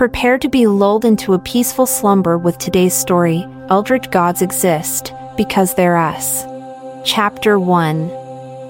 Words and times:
Prepare 0.00 0.38
to 0.38 0.48
be 0.48 0.66
lulled 0.66 1.04
into 1.04 1.34
a 1.34 1.38
peaceful 1.38 1.84
slumber 1.84 2.38
with 2.38 2.56
today's 2.56 2.94
story 2.94 3.46
Eldritch 3.68 4.10
Gods 4.10 4.40
Exist, 4.40 5.12
because 5.36 5.74
they're 5.74 5.98
us. 5.98 6.46
Chapter 7.04 7.58
1 7.58 8.08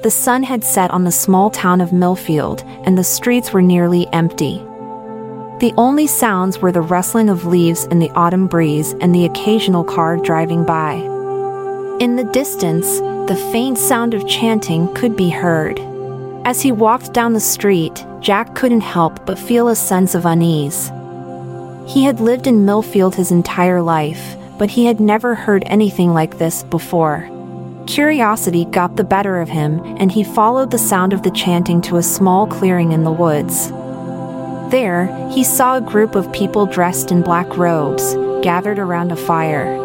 The 0.02 0.10
sun 0.10 0.42
had 0.42 0.64
set 0.64 0.90
on 0.90 1.04
the 1.04 1.12
small 1.12 1.48
town 1.48 1.80
of 1.80 1.90
Millfield, 1.90 2.64
and 2.84 2.98
the 2.98 3.04
streets 3.04 3.52
were 3.52 3.62
nearly 3.62 4.08
empty. 4.12 4.56
The 5.60 5.72
only 5.76 6.08
sounds 6.08 6.58
were 6.58 6.72
the 6.72 6.80
rustling 6.80 7.28
of 7.28 7.46
leaves 7.46 7.84
in 7.84 8.00
the 8.00 8.10
autumn 8.16 8.48
breeze 8.48 8.96
and 9.00 9.14
the 9.14 9.26
occasional 9.26 9.84
car 9.84 10.16
driving 10.16 10.66
by. 10.66 10.94
In 12.00 12.16
the 12.16 12.28
distance, 12.32 12.98
the 13.30 13.40
faint 13.52 13.78
sound 13.78 14.14
of 14.14 14.26
chanting 14.26 14.92
could 14.94 15.16
be 15.16 15.30
heard. 15.30 15.78
As 16.44 16.60
he 16.60 16.72
walked 16.72 17.12
down 17.12 17.34
the 17.34 17.38
street, 17.38 18.04
Jack 18.18 18.56
couldn't 18.56 18.80
help 18.80 19.24
but 19.26 19.38
feel 19.38 19.68
a 19.68 19.76
sense 19.76 20.16
of 20.16 20.26
unease. 20.26 20.90
He 21.86 22.04
had 22.04 22.20
lived 22.20 22.46
in 22.46 22.66
Millfield 22.66 23.14
his 23.14 23.30
entire 23.30 23.82
life, 23.82 24.36
but 24.58 24.70
he 24.70 24.86
had 24.86 25.00
never 25.00 25.34
heard 25.34 25.64
anything 25.66 26.12
like 26.12 26.38
this 26.38 26.62
before. 26.64 27.28
Curiosity 27.86 28.66
got 28.66 28.96
the 28.96 29.04
better 29.04 29.40
of 29.40 29.48
him, 29.48 29.80
and 29.98 30.12
he 30.12 30.22
followed 30.22 30.70
the 30.70 30.78
sound 30.78 31.12
of 31.12 31.22
the 31.22 31.30
chanting 31.30 31.80
to 31.82 31.96
a 31.96 32.02
small 32.02 32.46
clearing 32.46 32.92
in 32.92 33.04
the 33.04 33.10
woods. 33.10 33.70
There, 34.70 35.28
he 35.30 35.42
saw 35.42 35.76
a 35.76 35.80
group 35.80 36.14
of 36.14 36.32
people 36.32 36.66
dressed 36.66 37.10
in 37.10 37.22
black 37.22 37.56
robes, 37.56 38.14
gathered 38.42 38.78
around 38.78 39.10
a 39.10 39.16
fire. 39.16 39.76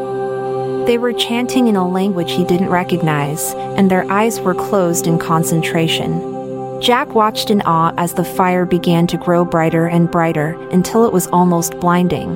They 0.86 1.00
were 1.00 1.14
chanting 1.14 1.68
in 1.68 1.76
a 1.76 1.90
language 1.90 2.32
he 2.32 2.44
didn't 2.44 2.70
recognize, 2.70 3.54
and 3.56 3.90
their 3.90 4.10
eyes 4.12 4.40
were 4.40 4.54
closed 4.54 5.08
in 5.08 5.18
concentration. 5.18 6.35
Jack 6.82 7.16
watched 7.16 7.50
in 7.50 7.62
awe 7.62 7.94
as 7.98 8.14
the 8.14 8.24
fire 8.24 8.66
began 8.66 9.08
to 9.08 9.18
grow 9.18 9.46
brighter 9.46 9.88
and 9.88 10.12
brighter 10.12 10.60
until 10.72 11.06
it 11.06 11.14
was 11.14 11.28
almost 11.28 11.80
blinding. 11.80 12.36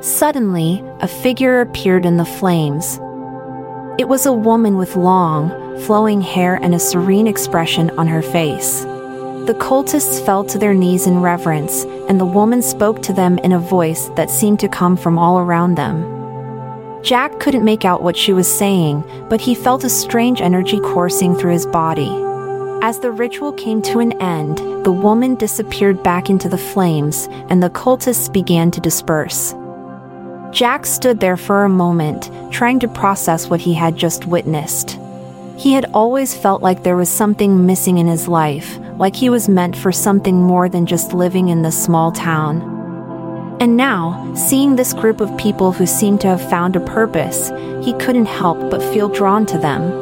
Suddenly, 0.00 0.82
a 1.00 1.08
figure 1.08 1.60
appeared 1.60 2.06
in 2.06 2.16
the 2.16 2.24
flames. 2.24 2.98
It 3.98 4.08
was 4.08 4.26
a 4.26 4.32
woman 4.32 4.76
with 4.76 4.96
long, 4.96 5.50
flowing 5.80 6.20
hair 6.20 6.54
and 6.54 6.74
a 6.74 6.78
serene 6.78 7.26
expression 7.26 7.90
on 7.98 8.06
her 8.06 8.22
face. 8.22 8.82
The 8.82 9.56
cultists 9.58 10.24
fell 10.24 10.44
to 10.44 10.56
their 10.56 10.72
knees 10.72 11.08
in 11.08 11.20
reverence, 11.20 11.84
and 12.08 12.20
the 12.20 12.24
woman 12.24 12.62
spoke 12.62 13.02
to 13.02 13.12
them 13.12 13.38
in 13.38 13.52
a 13.52 13.58
voice 13.58 14.08
that 14.14 14.30
seemed 14.30 14.60
to 14.60 14.68
come 14.68 14.96
from 14.96 15.18
all 15.18 15.40
around 15.40 15.74
them. 15.74 17.02
Jack 17.02 17.40
couldn't 17.40 17.64
make 17.64 17.84
out 17.84 18.04
what 18.04 18.16
she 18.16 18.32
was 18.32 18.46
saying, 18.46 19.02
but 19.28 19.40
he 19.40 19.56
felt 19.56 19.82
a 19.82 19.90
strange 19.90 20.40
energy 20.40 20.78
coursing 20.78 21.34
through 21.34 21.52
his 21.52 21.66
body. 21.66 22.31
As 22.84 22.98
the 22.98 23.12
ritual 23.12 23.52
came 23.52 23.80
to 23.82 24.00
an 24.00 24.10
end, 24.20 24.58
the 24.84 24.90
woman 24.90 25.36
disappeared 25.36 26.02
back 26.02 26.28
into 26.28 26.48
the 26.48 26.58
flames, 26.58 27.28
and 27.48 27.62
the 27.62 27.70
cultists 27.70 28.30
began 28.30 28.72
to 28.72 28.80
disperse. 28.80 29.54
Jack 30.50 30.84
stood 30.84 31.20
there 31.20 31.36
for 31.36 31.62
a 31.62 31.68
moment, 31.68 32.28
trying 32.50 32.80
to 32.80 32.88
process 32.88 33.48
what 33.48 33.60
he 33.60 33.72
had 33.72 33.94
just 33.94 34.26
witnessed. 34.26 34.98
He 35.56 35.74
had 35.74 35.88
always 35.94 36.36
felt 36.36 36.60
like 36.60 36.82
there 36.82 36.96
was 36.96 37.08
something 37.08 37.66
missing 37.66 37.98
in 37.98 38.08
his 38.08 38.26
life, 38.26 38.80
like 38.98 39.14
he 39.14 39.30
was 39.30 39.48
meant 39.48 39.76
for 39.76 39.92
something 39.92 40.42
more 40.42 40.68
than 40.68 40.84
just 40.84 41.12
living 41.12 41.50
in 41.50 41.62
this 41.62 41.80
small 41.80 42.10
town. 42.10 42.62
And 43.60 43.76
now, 43.76 44.34
seeing 44.34 44.74
this 44.74 44.92
group 44.92 45.20
of 45.20 45.38
people 45.38 45.70
who 45.70 45.86
seemed 45.86 46.20
to 46.22 46.26
have 46.26 46.50
found 46.50 46.74
a 46.74 46.80
purpose, 46.80 47.52
he 47.80 47.92
couldn't 48.00 48.26
help 48.26 48.58
but 48.72 48.82
feel 48.92 49.08
drawn 49.08 49.46
to 49.46 49.58
them. 49.58 50.01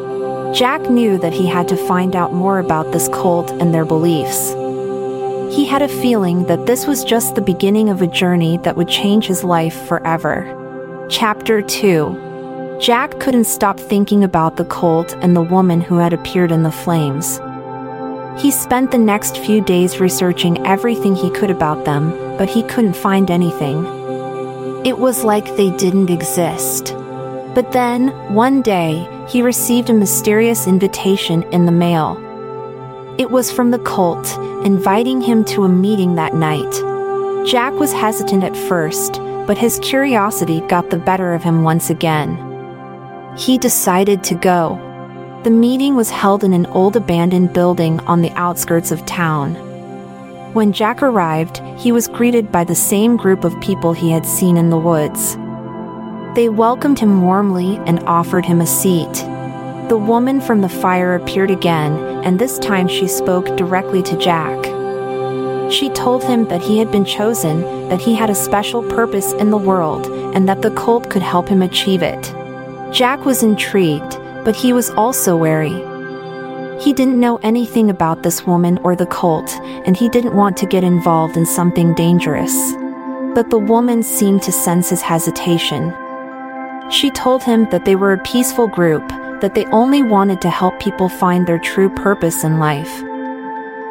Jack 0.55 0.91
knew 0.91 1.17
that 1.19 1.33
he 1.33 1.47
had 1.47 1.69
to 1.69 1.77
find 1.77 2.17
out 2.17 2.33
more 2.33 2.59
about 2.59 2.91
this 2.91 3.09
cult 3.09 3.51
and 3.53 3.73
their 3.73 3.85
beliefs. 3.85 4.51
He 5.55 5.65
had 5.65 5.81
a 5.81 5.89
feeling 5.89 6.45
that 6.47 6.67
this 6.67 6.87
was 6.87 7.05
just 7.05 7.35
the 7.35 7.41
beginning 7.41 7.89
of 7.89 8.03
a 8.03 8.07
journey 8.09 8.59
that 8.59 8.77
would 8.77 8.89
change 8.89 9.27
his 9.27 9.45
life 9.45 9.75
forever. 9.87 11.07
Chapter 11.09 11.63
2 11.63 12.79
Jack 12.81 13.21
couldn't 13.21 13.45
stop 13.45 13.79
thinking 13.79 14.25
about 14.25 14.57
the 14.57 14.65
cult 14.65 15.15
and 15.21 15.37
the 15.37 15.43
woman 15.43 15.81
who 15.81 15.99
had 15.99 16.13
appeared 16.13 16.51
in 16.51 16.65
the 16.65 16.73
flames. 16.73 17.41
He 18.41 18.51
spent 18.51 18.91
the 18.91 18.99
next 18.99 19.37
few 19.37 19.61
days 19.61 20.01
researching 20.01 20.67
everything 20.67 21.15
he 21.15 21.31
could 21.31 21.51
about 21.51 21.85
them, 21.85 22.11
but 22.39 22.49
he 22.49 22.63
couldn't 22.65 22.97
find 22.97 23.31
anything. 23.31 23.85
It 24.85 24.99
was 24.99 25.23
like 25.23 25.57
they 25.57 25.71
didn't 25.77 26.11
exist. 26.11 26.95
But 27.55 27.71
then, 27.73 28.09
one 28.33 28.63
day, 28.63 29.07
he 29.31 29.43
received 29.43 29.89
a 29.89 29.95
mysterious 29.95 30.67
invitation 30.67 31.45
in 31.53 31.65
the 31.65 31.73
mail. 31.73 32.17
It 33.17 33.31
was 33.31 33.53
from 33.53 33.71
the 33.71 33.79
cult, 33.79 34.27
inviting 34.67 35.21
him 35.21 35.45
to 35.45 35.63
a 35.63 35.69
meeting 35.69 36.17
that 36.17 36.35
night. 36.35 37.47
Jack 37.47 37.73
was 37.75 37.93
hesitant 37.93 38.43
at 38.43 38.57
first, 38.57 39.21
but 39.47 39.57
his 39.57 39.79
curiosity 39.83 40.61
got 40.63 40.91
the 40.91 40.99
better 40.99 41.33
of 41.33 41.45
him 41.45 41.63
once 41.63 41.91
again. 41.91 42.37
He 43.37 43.57
decided 43.57 44.25
to 44.25 44.35
go. 44.35 44.79
The 45.45 45.51
meeting 45.51 45.95
was 45.95 46.11
held 46.11 46.43
in 46.43 46.53
an 46.53 46.67
old 46.67 46.97
abandoned 46.97 47.53
building 47.53 48.01
on 48.01 48.23
the 48.23 48.33
outskirts 48.33 48.91
of 48.91 49.07
town. 49.07 49.55
When 50.55 50.73
Jack 50.73 51.03
arrived, 51.03 51.59
he 51.79 51.93
was 51.93 52.09
greeted 52.09 52.51
by 52.51 52.65
the 52.65 52.75
same 52.75 53.17
group 53.17 53.45
of 53.45 53.61
people 53.61 53.93
he 53.93 54.11
had 54.11 54.27
seen 54.27 54.57
in 54.57 54.71
the 54.71 54.77
woods. 54.77 55.37
They 56.35 56.49
welcomed 56.49 57.01
him 57.01 57.23
warmly 57.23 57.79
and 57.87 57.99
offered 58.05 58.45
him 58.45 58.61
a 58.61 58.67
seat. 58.67 59.13
The 59.89 59.99
woman 59.99 60.41
from 60.41 60.61
the 60.61 60.69
fire 60.69 61.17
appeared 61.17 61.51
again, 61.51 61.93
and 62.25 62.39
this 62.39 62.57
time 62.61 62.87
she 62.87 63.09
spoke 63.09 63.57
directly 63.57 64.01
to 64.05 64.17
Jack. 64.17 64.65
She 65.73 65.89
told 65.91 66.23
him 66.23 66.47
that 66.47 66.63
he 66.63 66.79
had 66.79 66.93
been 66.93 67.05
chosen, 67.05 67.63
that 67.89 68.01
he 68.01 68.15
had 68.15 68.31
a 68.31 68.37
special 68.37 68.83
purpose 68.83 69.33
in 69.33 69.51
the 69.51 69.57
world, 69.57 70.07
and 70.35 70.49
that 70.49 70.63
the 70.63 70.71
cult 70.71 71.11
could 71.11 71.23
help 71.23 71.49
him 71.49 71.63
achieve 71.63 72.03
it. 72.03 72.33
Jack 72.93 73.25
was 73.25 73.43
intrigued, 73.43 74.17
but 74.45 74.55
he 74.55 74.73
was 74.73 74.91
also 74.91 75.37
wary. 75.37 75.83
He 76.81 76.93
didn't 76.93 77.19
know 77.19 77.39
anything 77.43 77.91
about 77.91 78.23
this 78.23 78.47
woman 78.47 78.79
or 78.79 78.95
the 78.95 79.07
cult, 79.07 79.51
and 79.85 79.97
he 79.97 80.09
didn't 80.09 80.37
want 80.37 80.57
to 80.59 80.67
get 80.67 80.85
involved 80.85 81.37
in 81.37 81.45
something 81.45 81.93
dangerous. 81.95 82.73
But 83.35 83.51
the 83.51 83.59
woman 83.59 84.05
seemed 84.05 84.43
to 84.43 84.53
sense 84.53 84.91
his 84.91 85.03
hesitation. 85.03 85.93
She 86.91 87.11
told 87.11 87.45
him 87.45 87.69
that 87.71 87.85
they 87.85 87.95
were 87.95 88.13
a 88.13 88.19
peaceful 88.19 88.67
group, 88.67 89.09
that 89.41 89.55
they 89.55 89.65
only 89.67 90.03
wanted 90.03 90.41
to 90.43 90.51
help 90.51 90.81
people 90.81 91.09
find 91.09 91.47
their 91.47 91.59
true 91.59 91.89
purpose 91.89 92.43
in 92.43 92.59
life. 92.59 93.03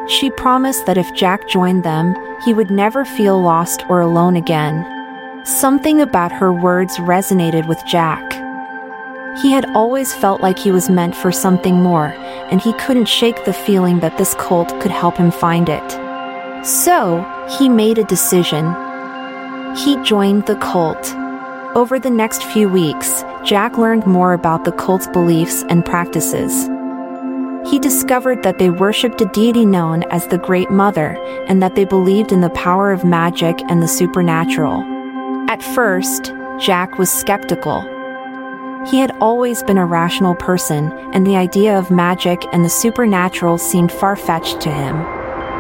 She 0.10 0.30
promised 0.32 0.86
that 0.86 0.98
if 0.98 1.14
Jack 1.14 1.48
joined 1.48 1.84
them, 1.84 2.16
he 2.44 2.54
would 2.54 2.70
never 2.70 3.06
feel 3.06 3.42
lost 3.42 3.86
or 3.90 4.02
alone 4.02 4.36
again. 4.36 4.86
Something 5.46 6.02
about 6.02 6.32
her 6.34 6.52
words 6.52 6.98
resonated 6.98 7.68
with 7.68 7.82
Jack. 7.86 8.34
He 9.42 9.52
had 9.52 9.66
always 9.76 10.14
felt 10.14 10.42
like 10.42 10.60
he 10.60 10.72
was 10.72 10.90
meant 10.90 11.16
for 11.16 11.32
something 11.32 11.76
more, 11.76 12.08
and 12.52 12.60
he 12.60 12.74
couldn't 12.74 13.06
shake 13.06 13.46
the 13.46 13.54
feeling 13.54 14.00
that 14.02 14.18
this 14.18 14.34
cult 14.36 14.70
could 14.82 14.92
help 14.92 15.16
him 15.16 15.32
find 15.32 15.70
it. 15.70 16.66
So, 16.66 17.24
he 17.58 17.70
made 17.70 17.98
a 17.98 18.04
decision. 18.04 18.66
He 19.76 19.96
joined 20.04 20.48
the 20.48 20.58
cult. 20.58 21.16
Over 21.76 22.00
the 22.00 22.10
next 22.10 22.44
few 22.46 22.68
weeks, 22.68 23.24
Jack 23.46 23.78
learned 23.78 24.08
more 24.08 24.34
about 24.34 24.66
the 24.66 24.72
cult's 24.72 25.06
beliefs 25.06 25.64
and 25.70 25.86
practices. 25.86 26.68
He 27.70 27.78
discovered 27.78 28.42
that 28.42 28.58
they 28.58 28.72
worshipped 28.72 29.22
a 29.22 29.26
deity 29.26 29.68
known 29.68 30.02
as 30.10 30.28
the 30.28 30.40
Great 30.40 30.72
Mother 30.72 31.16
and 31.48 31.62
that 31.62 31.76
they 31.76 31.86
believed 31.86 32.32
in 32.32 32.42
the 32.42 32.50
power 32.50 32.92
of 32.92 33.06
magic 33.06 33.62
and 33.70 33.84
the 33.84 33.88
supernatural. 33.88 34.82
At 35.48 35.62
first, 35.62 36.34
Jack 36.60 36.98
was 36.98 37.12
skeptical. 37.12 37.82
He 38.88 38.98
had 38.98 39.12
always 39.22 39.62
been 39.62 39.78
a 39.78 39.86
rational 39.86 40.34
person, 40.34 40.92
and 41.14 41.28
the 41.28 41.36
idea 41.36 41.78
of 41.78 41.92
magic 41.92 42.44
and 42.52 42.66
the 42.66 42.70
supernatural 42.70 43.60
seemed 43.60 43.92
far 43.92 44.16
fetched 44.16 44.60
to 44.62 44.72
him. 44.72 45.19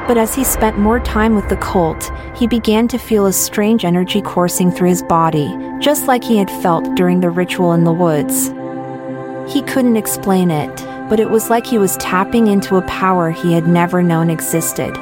But 0.10 0.18
as 0.18 0.34
he 0.34 0.44
spent 0.44 0.80
more 0.80 1.00
time 1.00 1.36
with 1.36 1.50
the 1.50 1.58
cult, 1.58 2.12
he 2.36 2.48
began 2.48 2.88
to 2.88 2.98
feel 2.98 3.28
a 3.28 3.32
strange 3.32 3.86
energy 3.86 4.24
coursing 4.24 4.72
through 4.72 4.90
his 4.90 5.04
body, 5.04 5.56
just 5.80 6.08
like 6.08 6.24
he 6.24 6.38
had 6.38 6.50
felt 6.50 6.96
during 6.96 7.20
the 7.20 7.30
ritual 7.30 7.74
in 7.74 7.84
the 7.84 7.94
woods. 7.94 8.48
He 9.54 9.62
couldn't 9.62 9.98
explain 9.98 10.50
it, 10.50 10.76
but 11.10 11.20
it 11.20 11.30
was 11.30 11.52
like 11.52 11.68
he 11.68 11.78
was 11.78 11.96
tapping 11.98 12.48
into 12.48 12.78
a 12.78 12.88
power 12.88 13.30
he 13.30 13.54
had 13.54 13.68
never 13.68 14.02
known 14.02 14.32
existed. 14.32 14.96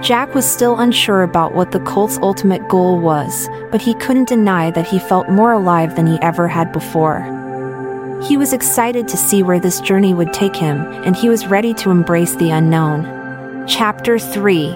Jack 0.00 0.34
was 0.34 0.46
still 0.46 0.78
unsure 0.78 1.24
about 1.24 1.52
what 1.52 1.72
the 1.72 1.80
cult's 1.80 2.16
ultimate 2.22 2.66
goal 2.68 2.98
was, 2.98 3.50
but 3.70 3.82
he 3.82 3.92
couldn't 3.92 4.30
deny 4.30 4.70
that 4.70 4.88
he 4.88 4.98
felt 4.98 5.28
more 5.28 5.52
alive 5.52 5.94
than 5.94 6.06
he 6.06 6.18
ever 6.22 6.48
had 6.48 6.72
before. 6.72 7.20
He 8.26 8.38
was 8.38 8.54
excited 8.54 9.08
to 9.08 9.18
see 9.18 9.42
where 9.42 9.60
this 9.60 9.82
journey 9.82 10.14
would 10.14 10.32
take 10.32 10.56
him, 10.56 10.80
and 11.04 11.14
he 11.14 11.28
was 11.28 11.48
ready 11.48 11.74
to 11.74 11.90
embrace 11.90 12.34
the 12.36 12.48
unknown. 12.48 13.17
Chapter 13.68 14.18
3 14.18 14.70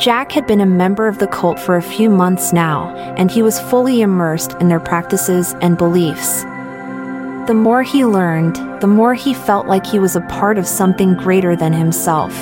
Jack 0.00 0.32
had 0.32 0.48
been 0.48 0.60
a 0.60 0.66
member 0.66 1.06
of 1.06 1.20
the 1.20 1.28
cult 1.28 1.60
for 1.60 1.76
a 1.76 1.82
few 1.82 2.10
months 2.10 2.52
now, 2.52 2.92
and 3.16 3.30
he 3.30 3.40
was 3.40 3.60
fully 3.60 4.00
immersed 4.00 4.54
in 4.54 4.68
their 4.68 4.80
practices 4.80 5.54
and 5.60 5.78
beliefs. 5.78 6.42
The 7.46 7.54
more 7.54 7.84
he 7.84 8.04
learned, 8.04 8.56
the 8.80 8.88
more 8.88 9.14
he 9.14 9.32
felt 9.32 9.68
like 9.68 9.86
he 9.86 10.00
was 10.00 10.16
a 10.16 10.22
part 10.22 10.58
of 10.58 10.66
something 10.66 11.14
greater 11.14 11.54
than 11.54 11.72
himself. 11.72 12.34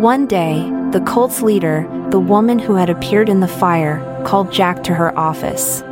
One 0.00 0.26
day, 0.26 0.68
the 0.90 1.04
cult's 1.06 1.42
leader, 1.42 1.86
the 2.10 2.18
woman 2.18 2.58
who 2.58 2.74
had 2.74 2.90
appeared 2.90 3.28
in 3.28 3.38
the 3.38 3.46
fire, 3.46 4.02
called 4.26 4.52
Jack 4.52 4.82
to 4.82 4.94
her 4.94 5.16
office. 5.16 5.84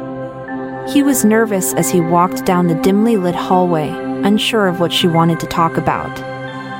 He 0.92 1.04
was 1.04 1.24
nervous 1.24 1.74
as 1.74 1.92
he 1.92 2.00
walked 2.00 2.44
down 2.44 2.66
the 2.66 2.82
dimly 2.82 3.16
lit 3.16 3.36
hallway, 3.36 3.88
unsure 3.88 4.66
of 4.66 4.80
what 4.80 4.92
she 4.92 5.06
wanted 5.06 5.38
to 5.38 5.46
talk 5.46 5.76
about. 5.76 6.31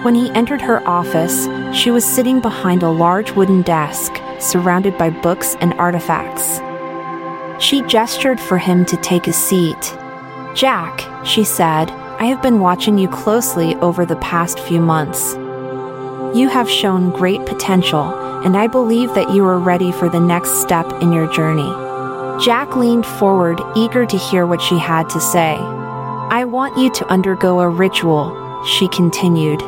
When 0.03 0.17
he 0.17 0.33
entered 0.33 0.61
her 0.63 0.87
office, 0.87 1.47
she 1.73 1.93
was 1.93 2.05
sitting 2.05 2.41
behind 2.41 2.83
a 2.83 2.91
large 2.91 3.31
wooden 3.31 3.63
desk, 3.63 4.13
surrounded 4.41 4.99
by 4.99 5.11
books 5.11 5.55
and 5.61 5.75
artifacts. 5.75 6.61
She 7.65 7.83
gestured 7.83 8.41
for 8.41 8.59
him 8.59 8.85
to 8.87 8.97
take 8.97 9.29
a 9.29 9.33
seat. 9.33 9.97
Jack, 10.57 11.09
she 11.25 11.45
said, 11.45 11.89
I 12.19 12.25
have 12.25 12.43
been 12.43 12.59
watching 12.59 12.99
you 12.99 13.07
closely 13.07 13.77
over 13.77 14.05
the 14.05 14.17
past 14.17 14.59
few 14.59 14.81
months. 14.81 15.35
You 16.37 16.49
have 16.49 16.69
shown 16.69 17.13
great 17.13 17.47
potential, 17.47 18.13
and 18.45 18.57
I 18.57 18.67
believe 18.67 19.15
that 19.15 19.31
you 19.31 19.45
are 19.45 19.61
ready 19.61 19.93
for 19.93 20.09
the 20.09 20.19
next 20.19 20.61
step 20.61 20.91
in 21.01 21.13
your 21.13 21.33
journey. 21.33 21.71
Jack 22.45 22.75
leaned 22.75 23.07
forward, 23.07 23.61
eager 23.77 24.05
to 24.05 24.19
hear 24.19 24.47
what 24.47 24.61
she 24.61 24.79
had 24.79 25.09
to 25.11 25.21
say. 25.21 25.55
I 25.61 26.45
want 26.45 26.77
you 26.77 26.91
to 26.91 27.07
undergo 27.07 27.61
a 27.61 27.69
ritual, 27.69 28.65
she 28.65 28.89
continued. 28.89 29.63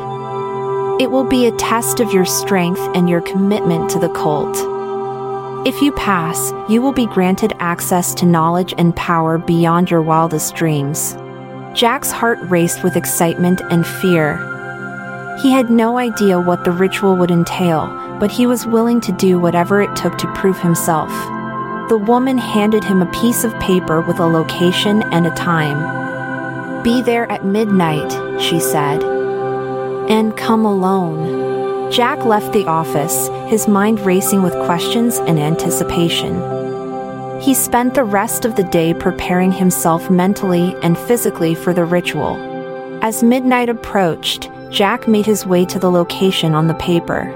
It 0.97 1.11
will 1.11 1.25
be 1.25 1.45
a 1.45 1.51
test 1.57 1.99
of 1.99 2.13
your 2.13 2.23
strength 2.23 2.79
and 2.95 3.09
your 3.09 3.19
commitment 3.19 3.89
to 3.89 3.99
the 3.99 4.07
cult. 4.07 4.55
If 5.67 5.81
you 5.81 5.91
pass, 5.91 6.53
you 6.69 6.81
will 6.81 6.93
be 6.93 7.05
granted 7.05 7.51
access 7.59 8.13
to 8.13 8.25
knowledge 8.25 8.73
and 8.77 8.95
power 8.95 9.37
beyond 9.37 9.91
your 9.91 10.01
wildest 10.01 10.55
dreams. 10.55 11.17
Jack's 11.73 12.11
heart 12.11 12.39
raced 12.43 12.81
with 12.81 12.95
excitement 12.95 13.59
and 13.69 13.85
fear. 13.85 14.37
He 15.41 15.51
had 15.51 15.69
no 15.69 15.97
idea 15.97 16.39
what 16.39 16.63
the 16.63 16.71
ritual 16.71 17.17
would 17.17 17.31
entail, 17.31 17.87
but 18.17 18.31
he 18.31 18.45
was 18.47 18.65
willing 18.65 19.01
to 19.01 19.11
do 19.11 19.37
whatever 19.37 19.81
it 19.81 19.93
took 19.97 20.17
to 20.19 20.33
prove 20.33 20.59
himself. 20.59 21.09
The 21.89 21.97
woman 21.97 22.37
handed 22.37 22.85
him 22.85 23.01
a 23.01 23.11
piece 23.11 23.43
of 23.43 23.59
paper 23.59 23.99
with 23.99 24.19
a 24.19 24.25
location 24.25 25.03
and 25.11 25.27
a 25.27 25.35
time. 25.35 26.83
Be 26.83 27.01
there 27.01 27.29
at 27.29 27.43
midnight, 27.43 28.41
she 28.41 28.61
said. 28.61 29.14
And 30.09 30.35
come 30.37 30.65
alone. 30.65 31.91
Jack 31.91 32.25
left 32.25 32.53
the 32.53 32.65
office, 32.65 33.29
his 33.49 33.67
mind 33.67 33.99
racing 34.01 34.43
with 34.43 34.53
questions 34.65 35.17
and 35.17 35.39
anticipation. 35.39 37.41
He 37.41 37.53
spent 37.53 37.93
the 37.93 38.03
rest 38.03 38.45
of 38.45 38.55
the 38.55 38.63
day 38.63 38.93
preparing 38.93 39.51
himself 39.51 40.09
mentally 40.09 40.75
and 40.81 40.97
physically 40.97 41.55
for 41.55 41.73
the 41.73 41.85
ritual. 41.85 42.37
As 43.03 43.23
midnight 43.23 43.69
approached, 43.69 44.49
Jack 44.69 45.07
made 45.07 45.25
his 45.25 45.45
way 45.45 45.65
to 45.65 45.79
the 45.79 45.91
location 45.91 46.53
on 46.53 46.67
the 46.67 46.73
paper. 46.75 47.33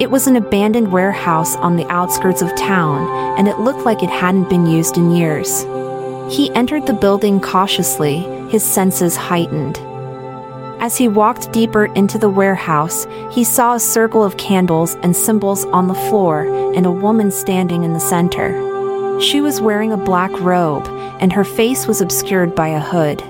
It 0.00 0.10
was 0.10 0.26
an 0.26 0.36
abandoned 0.36 0.92
warehouse 0.92 1.56
on 1.56 1.76
the 1.76 1.90
outskirts 1.90 2.42
of 2.42 2.54
town, 2.56 3.08
and 3.38 3.48
it 3.48 3.58
looked 3.58 3.86
like 3.86 4.02
it 4.02 4.10
hadn't 4.10 4.50
been 4.50 4.66
used 4.66 4.98
in 4.98 5.10
years. 5.10 5.62
He 6.30 6.52
entered 6.54 6.86
the 6.86 6.92
building 6.92 7.40
cautiously, 7.40 8.18
his 8.50 8.64
senses 8.64 9.16
heightened. 9.16 9.80
As 10.78 10.96
he 10.96 11.08
walked 11.08 11.52
deeper 11.52 11.86
into 11.86 12.18
the 12.18 12.28
warehouse, 12.28 13.06
he 13.30 13.44
saw 13.44 13.74
a 13.74 13.80
circle 13.80 14.22
of 14.22 14.36
candles 14.36 14.94
and 14.96 15.16
symbols 15.16 15.64
on 15.66 15.88
the 15.88 15.94
floor 15.94 16.44
and 16.74 16.84
a 16.84 16.90
woman 16.90 17.30
standing 17.30 17.82
in 17.82 17.94
the 17.94 18.00
center. 18.00 18.52
She 19.18 19.40
was 19.40 19.60
wearing 19.60 19.92
a 19.92 19.96
black 19.96 20.30
robe, 20.40 20.86
and 21.18 21.32
her 21.32 21.44
face 21.44 21.86
was 21.86 22.02
obscured 22.02 22.54
by 22.54 22.68
a 22.68 22.80
hood. 22.80 23.20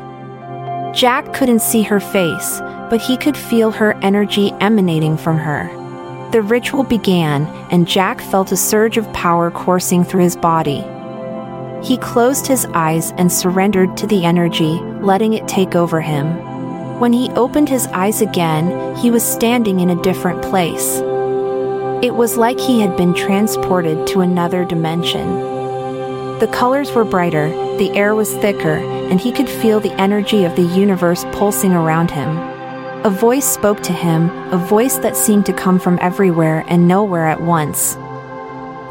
Jack 0.93 1.33
couldn't 1.35 1.61
see 1.61 1.83
her 1.83 2.01
face, 2.01 2.59
but 2.91 3.01
he 3.01 3.17
could 3.17 3.37
feel 3.37 3.71
her 3.71 3.95
energy 4.03 4.53
emanating 4.61 5.17
from 5.17 5.39
her. 5.39 5.69
The 6.33 6.43
ritual 6.43 6.83
began, 6.83 7.47
and 7.71 7.87
Jack 7.87 8.21
felt 8.21 8.51
a 8.51 8.57
surge 8.57 8.97
of 8.97 9.13
power 9.13 9.53
coursing 9.53 10.03
through 10.03 10.25
his 10.25 10.37
body. 10.37 10.85
He 11.85 11.97
closed 11.99 12.49
his 12.49 12.67
eyes 12.75 13.13
and 13.13 13.31
surrendered 13.31 13.97
to 13.99 14.09
the 14.09 14.25
energy, 14.25 14.81
letting 15.01 15.35
it 15.35 15.47
take 15.47 15.77
over 15.77 16.01
him. 16.01 16.56
When 16.99 17.13
he 17.13 17.29
opened 17.33 17.69
his 17.69 17.87
eyes 17.89 18.23
again, 18.23 18.97
he 18.97 19.11
was 19.11 19.23
standing 19.23 19.81
in 19.81 19.91
a 19.91 20.03
different 20.03 20.41
place. 20.41 20.97
It 22.03 22.15
was 22.15 22.39
like 22.39 22.59
he 22.59 22.81
had 22.81 22.97
been 22.97 23.13
transported 23.13 24.07
to 24.07 24.23
another 24.23 24.65
dimension. 24.65 25.29
The 26.39 26.49
colors 26.51 26.93
were 26.93 27.05
brighter, 27.05 27.51
the 27.77 27.91
air 27.93 28.15
was 28.15 28.35
thicker, 28.37 28.77
and 28.77 29.21
he 29.21 29.31
could 29.31 29.49
feel 29.49 29.79
the 29.79 29.93
energy 30.01 30.45
of 30.45 30.57
the 30.57 30.63
universe 30.63 31.27
pulsing 31.33 31.73
around 31.73 32.11
him. 32.11 32.39
A 33.05 33.11
voice 33.11 33.45
spoke 33.45 33.83
to 33.83 33.93
him, 33.93 34.31
a 34.51 34.57
voice 34.57 34.97
that 34.97 35.19
seemed 35.19 35.45
to 35.47 35.53
come 35.53 35.79
from 35.79 35.99
everywhere 36.01 36.65
and 36.67 36.89
nowhere 36.89 37.27
at 37.27 37.43
once. 37.43 37.95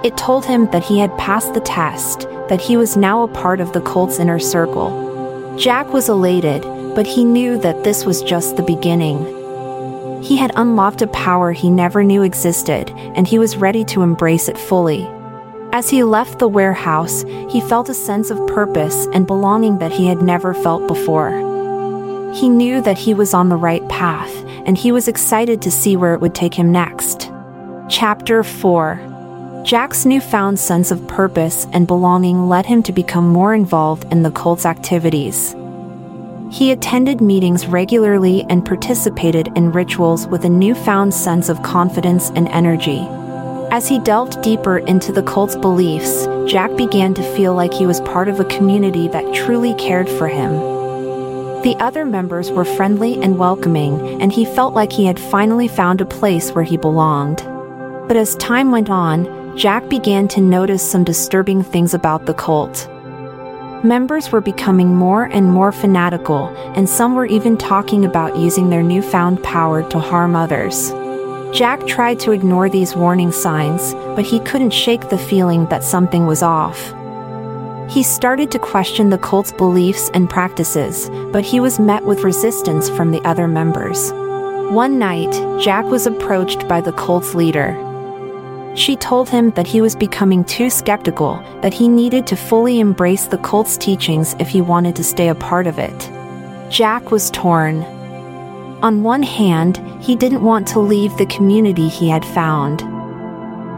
It 0.06 0.16
told 0.16 0.46
him 0.46 0.68
that 0.68 0.84
he 0.84 1.00
had 1.00 1.18
passed 1.18 1.56
the 1.56 1.60
test, 1.60 2.28
that 2.50 2.62
he 2.62 2.78
was 2.78 2.96
now 2.96 3.24
a 3.24 3.28
part 3.28 3.60
of 3.60 3.74
the 3.74 3.82
cult's 3.82 4.20
inner 4.20 4.38
circle. 4.38 5.58
Jack 5.58 5.92
was 5.92 6.08
elated, 6.08 6.64
but 6.96 7.06
he 7.06 7.24
knew 7.24 7.60
that 7.60 7.84
this 7.84 8.06
was 8.06 8.24
just 8.24 8.56
the 8.56 8.64
beginning. 8.64 9.20
He 10.24 10.38
had 10.38 10.52
unlocked 10.56 11.02
a 11.02 11.08
power 11.08 11.52
he 11.52 11.70
never 11.70 12.04
knew 12.04 12.24
existed, 12.24 12.90
and 13.16 13.28
he 13.28 13.38
was 13.38 13.58
ready 13.58 13.84
to 13.86 14.02
embrace 14.02 14.48
it 14.48 14.58
fully. 14.58 15.08
As 15.74 15.90
he 15.90 16.04
left 16.04 16.40
the 16.40 16.48
warehouse, 16.48 17.24
he 17.50 17.60
felt 17.60 17.90
a 17.90 17.94
sense 17.94 18.32
of 18.32 18.48
purpose 18.48 19.08
and 19.14 19.28
belonging 19.28 19.78
that 19.80 19.92
he 19.92 20.08
had 20.08 20.22
never 20.22 20.54
felt 20.54 20.88
before. 20.88 22.32
He 22.34 22.50
knew 22.50 22.82
that 22.82 22.98
he 22.98 23.14
was 23.14 23.34
on 23.34 23.50
the 23.50 23.58
right 23.58 23.88
path, 23.90 24.34
and 24.66 24.78
he 24.78 24.92
was 24.92 25.08
excited 25.08 25.62
to 25.62 25.72
see 25.72 25.98
where 25.98 26.14
it 26.14 26.22
would 26.22 26.34
take 26.34 26.54
him 26.54 26.72
next. 26.72 27.30
Chapter 27.90 28.42
4 28.42 29.62
Jack's 29.66 30.06
newfound 30.06 30.60
sense 30.60 30.92
of 30.92 31.08
purpose 31.08 31.68
and 31.74 31.88
belonging 31.88 32.48
led 32.48 32.66
him 32.66 32.82
to 32.84 32.94
become 32.94 33.28
more 33.28 33.54
involved 33.54 34.06
in 34.12 34.24
the 34.24 34.32
cult's 34.32 34.66
activities. 34.66 35.56
He 36.52 36.72
attended 36.72 37.22
meetings 37.22 37.68
regularly 37.68 38.46
and 38.50 38.66
participated 38.66 39.50
in 39.56 39.72
rituals 39.72 40.28
with 40.28 40.46
a 40.46 40.50
newfound 40.50 41.14
sense 41.14 41.50
of 41.50 41.64
confidence 41.64 42.30
and 42.36 42.48
energy. 42.50 43.00
As 43.72 43.88
he 43.88 44.00
delved 44.00 44.42
deeper 44.42 44.78
into 44.78 45.12
the 45.12 45.24
cult's 45.24 45.56
beliefs, 45.56 46.28
Jack 46.46 46.76
began 46.78 47.14
to 47.16 47.36
feel 47.36 47.56
like 47.56 47.74
he 47.74 47.88
was 47.88 48.00
part 48.02 48.30
of 48.30 48.40
a 48.40 48.46
community 48.46 49.08
that 49.08 49.34
truly 49.34 49.74
cared 49.74 50.08
for 50.08 50.28
him. 50.28 50.52
The 51.64 51.76
other 51.80 52.06
members 52.06 52.52
were 52.52 52.64
friendly 52.64 53.22
and 53.22 53.40
welcoming, 53.40 54.22
and 54.22 54.32
he 54.32 54.46
felt 54.46 54.76
like 54.76 54.92
he 54.92 55.06
had 55.06 55.20
finally 55.20 55.68
found 55.68 56.00
a 56.00 56.06
place 56.06 56.52
where 56.52 56.64
he 56.64 56.78
belonged. 56.78 57.38
But 58.08 58.18
as 58.18 58.36
time 58.36 58.72
went 58.72 58.92
on, 58.92 59.58
Jack 59.58 59.90
began 59.90 60.28
to 60.28 60.42
notice 60.42 60.90
some 60.90 61.04
disturbing 61.04 61.64
things 61.64 61.96
about 61.96 62.28
the 62.28 62.36
cult. 62.36 62.88
Members 63.86 64.32
were 64.32 64.42
becoming 64.42 64.96
more 64.96 65.26
and 65.26 65.52
more 65.52 65.72
fanatical, 65.72 66.48
and 66.76 66.90
some 66.90 67.14
were 67.14 67.28
even 67.28 67.56
talking 67.56 68.04
about 68.04 68.36
using 68.36 68.72
their 68.72 68.82
newfound 68.82 69.44
power 69.44 69.88
to 69.92 70.00
harm 70.00 70.36
others. 70.36 70.90
Jack 71.56 71.86
tried 71.86 72.20
to 72.22 72.32
ignore 72.32 72.68
these 72.68 72.96
warning 72.96 73.32
signs, 73.32 73.94
but 74.16 74.26
he 74.26 74.40
couldn't 74.40 74.72
shake 74.72 75.10
the 75.10 75.20
feeling 75.20 75.68
that 75.68 75.84
something 75.84 76.26
was 76.26 76.42
off. 76.42 76.96
He 77.88 78.02
started 78.02 78.50
to 78.54 78.60
question 78.60 79.12
the 79.12 79.20
cult's 79.20 79.52
beliefs 79.52 80.10
and 80.16 80.32
practices, 80.32 81.08
but 81.32 81.46
he 81.46 81.60
was 81.60 81.78
met 81.78 82.06
with 82.06 82.24
resistance 82.24 82.90
from 82.90 83.12
the 83.12 83.22
other 83.22 83.48
members. 83.48 84.12
One 84.74 84.98
night, 84.98 85.32
Jack 85.62 85.86
was 85.86 86.08
approached 86.08 86.68
by 86.68 86.82
the 86.82 86.94
cult's 86.94 87.36
leader. 87.36 87.80
She 88.76 88.98
told 88.98 89.30
him 89.30 89.52
that 89.52 89.68
he 89.68 89.80
was 89.80 89.96
becoming 89.96 90.44
too 90.44 90.70
skeptical, 90.70 91.42
that 91.62 91.74
he 91.74 91.88
needed 91.88 92.28
to 92.28 92.36
fully 92.36 92.82
embrace 92.82 93.26
the 93.26 93.38
cult's 93.38 93.78
teachings 93.78 94.36
if 94.38 94.50
he 94.50 94.60
wanted 94.62 94.98
to 94.98 95.04
stay 95.04 95.30
a 95.30 95.36
part 95.36 95.66
of 95.66 95.80
it. 95.80 96.12
Jack 96.70 97.10
was 97.10 97.32
torn. 97.32 97.84
On 98.84 99.02
one 99.02 99.24
hand, 99.24 99.82
he 100.04 100.16
didn't 100.16 100.44
want 100.44 100.68
to 100.68 100.80
leave 100.80 101.16
the 101.16 101.26
community 101.28 101.88
he 101.88 102.10
had 102.10 102.26
found. 102.26 102.82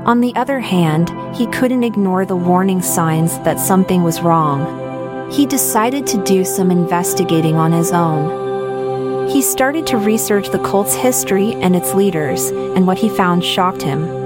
On 0.07 0.19
the 0.19 0.35
other 0.35 0.59
hand, 0.59 1.13
he 1.35 1.45
couldn't 1.47 1.83
ignore 1.83 2.25
the 2.25 2.35
warning 2.35 2.81
signs 2.81 3.37
that 3.39 3.59
something 3.59 4.01
was 4.01 4.21
wrong. 4.21 5.29
He 5.31 5.45
decided 5.45 6.07
to 6.07 6.23
do 6.23 6.43
some 6.43 6.71
investigating 6.71 7.55
on 7.55 7.71
his 7.71 7.91
own. 7.91 9.29
He 9.29 9.43
started 9.43 9.85
to 9.87 9.97
research 9.97 10.49
the 10.49 10.59
cult's 10.59 10.95
history 10.95 11.53
and 11.55 11.75
its 11.75 11.93
leaders, 11.93 12.49
and 12.49 12.87
what 12.87 12.97
he 12.97 13.09
found 13.09 13.43
shocked 13.43 13.81
him. 13.83 14.16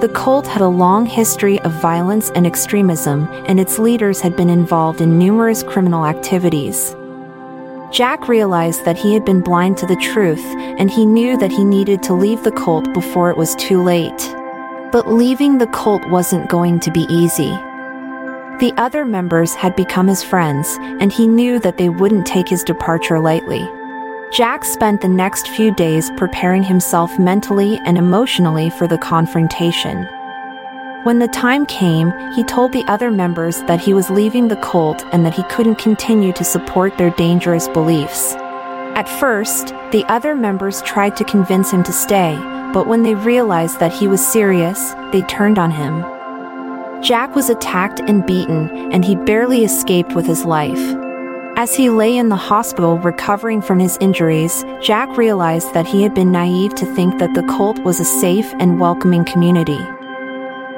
The 0.00 0.10
cult 0.10 0.46
had 0.46 0.60
a 0.60 0.68
long 0.68 1.06
history 1.06 1.58
of 1.60 1.72
violence 1.80 2.30
and 2.34 2.46
extremism, 2.46 3.28
and 3.46 3.58
its 3.58 3.78
leaders 3.78 4.20
had 4.20 4.36
been 4.36 4.50
involved 4.50 5.00
in 5.00 5.18
numerous 5.18 5.62
criminal 5.62 6.04
activities. 6.04 6.94
Jack 7.90 8.28
realized 8.28 8.84
that 8.84 8.98
he 8.98 9.14
had 9.14 9.24
been 9.24 9.40
blind 9.40 9.78
to 9.78 9.86
the 9.86 9.96
truth, 9.96 10.44
and 10.78 10.90
he 10.90 11.06
knew 11.06 11.38
that 11.38 11.50
he 11.50 11.64
needed 11.64 12.02
to 12.02 12.12
leave 12.12 12.44
the 12.44 12.52
cult 12.52 12.92
before 12.92 13.30
it 13.30 13.38
was 13.38 13.54
too 13.54 13.82
late. 13.82 14.34
But 14.92 15.10
leaving 15.10 15.56
the 15.56 15.66
cult 15.68 16.06
wasn't 16.10 16.50
going 16.50 16.78
to 16.80 16.90
be 16.90 17.06
easy. 17.08 17.50
The 18.60 18.74
other 18.76 19.06
members 19.06 19.54
had 19.54 19.74
become 19.76 20.08
his 20.08 20.22
friends, 20.22 20.76
and 21.00 21.10
he 21.10 21.26
knew 21.26 21.58
that 21.60 21.78
they 21.78 21.88
wouldn't 21.88 22.26
take 22.26 22.48
his 22.48 22.64
departure 22.64 23.18
lightly. 23.18 23.66
Jack 24.32 24.64
spent 24.64 25.00
the 25.00 25.08
next 25.08 25.46
few 25.48 25.72
days 25.72 26.10
preparing 26.16 26.64
himself 26.64 27.16
mentally 27.16 27.78
and 27.86 27.96
emotionally 27.96 28.70
for 28.70 28.88
the 28.88 28.98
confrontation. 28.98 30.04
When 31.04 31.20
the 31.20 31.28
time 31.28 31.64
came, 31.66 32.12
he 32.32 32.42
told 32.42 32.72
the 32.72 32.84
other 32.88 33.12
members 33.12 33.62
that 33.62 33.80
he 33.80 33.94
was 33.94 34.10
leaving 34.10 34.48
the 34.48 34.56
cult 34.56 35.04
and 35.12 35.24
that 35.24 35.34
he 35.34 35.44
couldn't 35.44 35.76
continue 35.76 36.32
to 36.32 36.42
support 36.42 36.98
their 36.98 37.10
dangerous 37.10 37.68
beliefs. 37.68 38.34
At 38.96 39.08
first, 39.08 39.68
the 39.92 40.04
other 40.08 40.34
members 40.34 40.82
tried 40.82 41.16
to 41.18 41.24
convince 41.24 41.70
him 41.70 41.84
to 41.84 41.92
stay, 41.92 42.36
but 42.72 42.88
when 42.88 43.04
they 43.04 43.14
realized 43.14 43.78
that 43.78 43.92
he 43.92 44.08
was 44.08 44.26
serious, 44.26 44.92
they 45.12 45.22
turned 45.22 45.58
on 45.58 45.70
him. 45.70 46.02
Jack 47.00 47.36
was 47.36 47.48
attacked 47.48 48.00
and 48.00 48.26
beaten, 48.26 48.92
and 48.92 49.04
he 49.04 49.14
barely 49.14 49.64
escaped 49.64 50.14
with 50.14 50.26
his 50.26 50.44
life. 50.44 51.05
As 51.58 51.74
he 51.74 51.88
lay 51.88 52.18
in 52.18 52.28
the 52.28 52.36
hospital 52.36 52.98
recovering 52.98 53.62
from 53.62 53.78
his 53.78 53.96
injuries, 53.98 54.62
Jack 54.82 55.16
realized 55.16 55.72
that 55.72 55.86
he 55.86 56.02
had 56.02 56.12
been 56.12 56.30
naive 56.30 56.74
to 56.74 56.94
think 56.94 57.18
that 57.18 57.32
the 57.32 57.44
cult 57.44 57.78
was 57.78 57.98
a 57.98 58.04
safe 58.04 58.52
and 58.58 58.78
welcoming 58.78 59.24
community. 59.24 59.80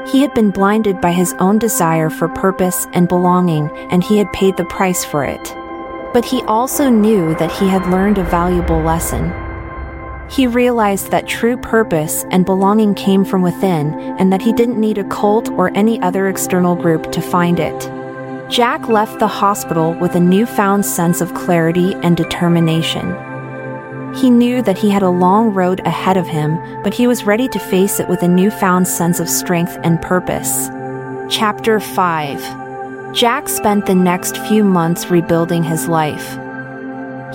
He 0.06 0.20
had 0.20 0.32
been 0.35 0.52
blinded 0.52 1.00
by 1.00 1.11
his 1.11 1.35
own 1.40 1.58
desire 1.58 2.11
for 2.11 2.28
purpose 2.28 2.87
and 2.92 3.08
belonging, 3.08 3.68
and 3.90 4.04
he 4.04 4.18
had 4.18 4.32
paid 4.32 4.56
the 4.56 4.66
price 4.66 5.04
for 5.04 5.25
it. 5.25 5.52
But 6.12 6.25
he 6.25 6.42
also 6.42 6.88
knew 6.88 7.35
that 7.35 7.50
he 7.50 7.66
had 7.66 7.90
learned 7.90 8.18
a 8.18 8.23
valuable 8.23 8.80
lesson. 8.80 9.32
He 10.30 10.47
realized 10.47 11.11
that 11.11 11.26
true 11.26 11.56
purpose 11.56 12.25
and 12.30 12.47
belonging 12.47 12.94
came 12.94 13.25
from 13.25 13.42
within, 13.42 13.94
and 14.20 14.32
that 14.32 14.42
he 14.42 14.52
didn't 14.52 14.78
need 14.78 14.99
a 14.99 15.08
cult 15.08 15.50
or 15.50 15.76
any 15.76 16.00
other 16.02 16.28
external 16.28 16.76
group 16.76 17.11
to 17.11 17.20
find 17.20 17.58
it. 17.58 17.97
Jack 18.48 18.88
left 18.88 19.18
the 19.18 19.26
hospital 19.26 19.92
with 19.92 20.14
a 20.14 20.20
newfound 20.20 20.86
sense 20.86 21.20
of 21.20 21.34
clarity 21.34 21.94
and 21.96 22.16
determination. 22.16 23.14
He 24.14 24.30
knew 24.30 24.62
that 24.62 24.78
he 24.78 24.88
had 24.88 25.02
a 25.02 25.10
long 25.10 25.52
road 25.52 25.80
ahead 25.80 26.16
of 26.16 26.26
him, 26.26 26.58
but 26.82 26.94
he 26.94 27.06
was 27.06 27.24
ready 27.24 27.46
to 27.48 27.58
face 27.58 28.00
it 28.00 28.08
with 28.08 28.22
a 28.22 28.28
newfound 28.28 28.88
sense 28.88 29.20
of 29.20 29.28
strength 29.28 29.76
and 29.84 30.00
purpose. 30.00 30.68
Chapter 31.28 31.78
5 31.78 33.12
Jack 33.14 33.50
spent 33.50 33.84
the 33.84 33.94
next 33.94 34.38
few 34.38 34.64
months 34.64 35.10
rebuilding 35.10 35.62
his 35.62 35.86
life. 35.86 36.38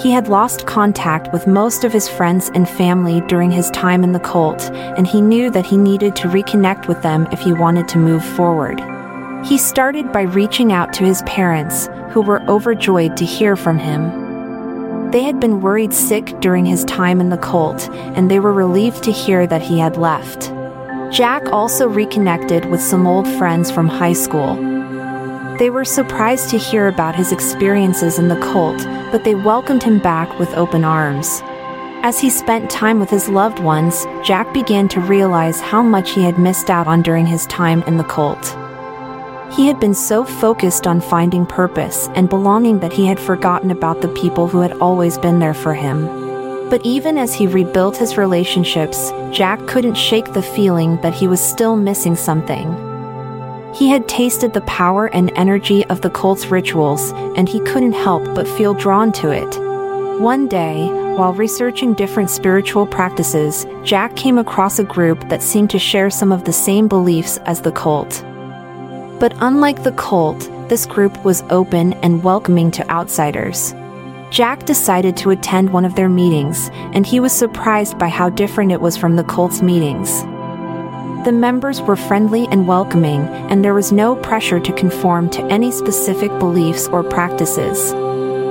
He 0.01 0.09
had 0.09 0.29
lost 0.29 0.65
contact 0.65 1.31
with 1.31 1.45
most 1.45 1.83
of 1.83 1.93
his 1.93 2.09
friends 2.09 2.49
and 2.55 2.67
family 2.67 3.21
during 3.21 3.51
his 3.51 3.69
time 3.69 4.03
in 4.03 4.13
the 4.13 4.19
cult, 4.19 4.71
and 4.97 5.05
he 5.05 5.21
knew 5.21 5.51
that 5.51 5.67
he 5.67 5.77
needed 5.77 6.15
to 6.15 6.27
reconnect 6.27 6.87
with 6.87 7.03
them 7.03 7.27
if 7.31 7.39
he 7.39 7.53
wanted 7.53 7.87
to 7.89 7.99
move 7.99 8.25
forward. 8.25 8.81
He 9.43 9.57
started 9.57 10.13
by 10.13 10.21
reaching 10.21 10.71
out 10.71 10.93
to 10.93 11.03
his 11.03 11.21
parents, 11.23 11.89
who 12.11 12.21
were 12.21 12.41
overjoyed 12.49 13.17
to 13.17 13.25
hear 13.25 13.57
from 13.57 13.77
him. 13.77 15.11
They 15.11 15.23
had 15.23 15.39
been 15.39 15.59
worried 15.59 15.93
sick 15.93 16.39
during 16.39 16.65
his 16.65 16.85
time 16.85 17.19
in 17.19 17.29
the 17.29 17.37
cult, 17.37 17.89
and 17.91 18.31
they 18.31 18.39
were 18.39 18.53
relieved 18.53 19.03
to 19.03 19.11
hear 19.11 19.45
that 19.47 19.61
he 19.61 19.79
had 19.79 19.97
left. 19.97 20.53
Jack 21.11 21.45
also 21.51 21.89
reconnected 21.89 22.65
with 22.71 22.81
some 22.81 23.05
old 23.05 23.27
friends 23.27 23.69
from 23.69 23.89
high 23.89 24.13
school. 24.13 24.55
They 25.59 25.69
were 25.69 25.85
surprised 25.85 26.49
to 26.49 26.57
hear 26.57 26.87
about 26.87 27.15
his 27.15 27.33
experiences 27.33 28.17
in 28.17 28.29
the 28.29 28.39
cult, 28.39 28.77
but 29.11 29.25
they 29.25 29.35
welcomed 29.35 29.83
him 29.83 29.99
back 29.99 30.39
with 30.39 30.49
open 30.55 30.85
arms. 30.85 31.41
As 32.01 32.19
he 32.19 32.29
spent 32.29 32.71
time 32.71 32.99
with 32.99 33.09
his 33.09 33.27
loved 33.27 33.59
ones, 33.59 34.05
Jack 34.23 34.53
began 34.53 34.87
to 34.87 35.01
realize 35.01 35.59
how 35.59 35.83
much 35.83 36.11
he 36.11 36.23
had 36.23 36.39
missed 36.39 36.69
out 36.69 36.87
on 36.87 37.01
during 37.01 37.25
his 37.25 37.45
time 37.47 37.83
in 37.83 37.97
the 37.97 38.03
cult. 38.05 38.57
He 39.55 39.67
had 39.67 39.79
been 39.79 39.93
so 39.93 40.23
focused 40.25 40.87
on 40.87 40.99
finding 40.99 41.45
purpose 41.45 42.09
and 42.15 42.27
belonging 42.27 42.79
that 42.79 42.91
he 42.91 43.05
had 43.05 43.19
forgotten 43.19 43.69
about 43.69 44.01
the 44.01 44.07
people 44.07 44.47
who 44.47 44.61
had 44.61 44.73
always 44.79 45.19
been 45.19 45.37
there 45.37 45.53
for 45.53 45.75
him. 45.75 46.07
But 46.71 46.83
even 46.83 47.19
as 47.19 47.35
he 47.35 47.45
rebuilt 47.45 47.97
his 47.97 48.17
relationships, 48.17 49.11
Jack 49.29 49.67
couldn't 49.67 49.93
shake 49.93 50.33
the 50.33 50.41
feeling 50.41 50.99
that 51.01 51.13
he 51.13 51.27
was 51.27 51.39
still 51.39 51.75
missing 51.75 52.15
something. 52.15 52.67
He 53.75 53.89
had 53.89 54.07
tasted 54.07 54.53
the 54.53 54.61
power 54.61 55.05
and 55.13 55.31
energy 55.35 55.85
of 55.85 56.01
the 56.01 56.09
cult's 56.09 56.47
rituals, 56.47 57.11
and 57.37 57.47
he 57.47 57.59
couldn't 57.59 57.93
help 57.93 58.23
but 58.33 58.47
feel 58.47 58.73
drawn 58.73 59.11
to 59.13 59.29
it. 59.29 60.19
One 60.19 60.47
day, 60.47 60.87
while 61.15 61.33
researching 61.33 61.93
different 61.93 62.31
spiritual 62.31 62.87
practices, 62.87 63.67
Jack 63.83 64.15
came 64.15 64.39
across 64.39 64.79
a 64.79 64.83
group 64.83 65.29
that 65.29 65.43
seemed 65.43 65.69
to 65.69 65.77
share 65.77 66.09
some 66.09 66.31
of 66.31 66.45
the 66.45 66.53
same 66.53 66.87
beliefs 66.87 67.37
as 67.45 67.61
the 67.61 67.71
cult. 67.71 68.25
But 69.23 69.35
unlike 69.39 69.83
the 69.83 69.93
cult, 69.93 70.49
this 70.67 70.85
group 70.85 71.23
was 71.23 71.45
open 71.49 71.93
and 72.03 72.25
welcoming 72.25 72.71
to 72.71 72.91
outsiders. 72.91 73.73
Jack 74.31 74.65
decided 74.65 75.15
to 75.15 75.29
attend 75.29 75.71
one 75.71 75.85
of 75.85 75.95
their 75.95 76.09
meetings, 76.09 76.69
and 76.91 77.07
he 77.07 77.21
was 77.21 77.31
surprised 77.31 77.97
by 77.97 78.09
how 78.09 78.27
different 78.27 78.73
it 78.73 78.81
was 78.81 78.97
from 78.97 79.15
the 79.15 79.23
cult's 79.23 79.61
meetings. 79.61 80.23
The 81.23 81.31
members 81.31 81.81
were 81.81 81.95
friendly 81.95 82.49
and 82.51 82.67
welcoming, 82.67 83.21
and 83.49 83.63
there 83.63 83.73
was 83.73 83.93
no 83.93 84.17
pressure 84.17 84.59
to 84.59 84.73
conform 84.73 85.29
to 85.29 85.43
any 85.45 85.71
specific 85.71 86.37
beliefs 86.37 86.89
or 86.89 87.01
practices. 87.01 87.93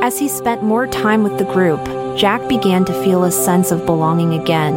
As 0.02 0.18
he 0.18 0.26
spent 0.26 0.62
more 0.62 0.86
time 0.86 1.22
with 1.22 1.36
the 1.36 1.52
group, 1.52 1.84
Jack 2.16 2.48
began 2.48 2.86
to 2.86 3.04
feel 3.04 3.24
a 3.24 3.30
sense 3.30 3.72
of 3.72 3.84
belonging 3.84 4.32
again. 4.40 4.72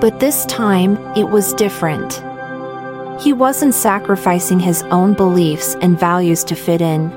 But 0.00 0.18
this 0.18 0.44
time, 0.46 0.96
it 1.16 1.28
was 1.30 1.54
different. 1.54 2.24
He 3.20 3.34
wasn't 3.34 3.74
sacrificing 3.74 4.58
his 4.58 4.82
own 4.84 5.12
beliefs 5.12 5.76
and 5.82 6.00
values 6.00 6.42
to 6.44 6.54
fit 6.54 6.80
in. 6.80 7.10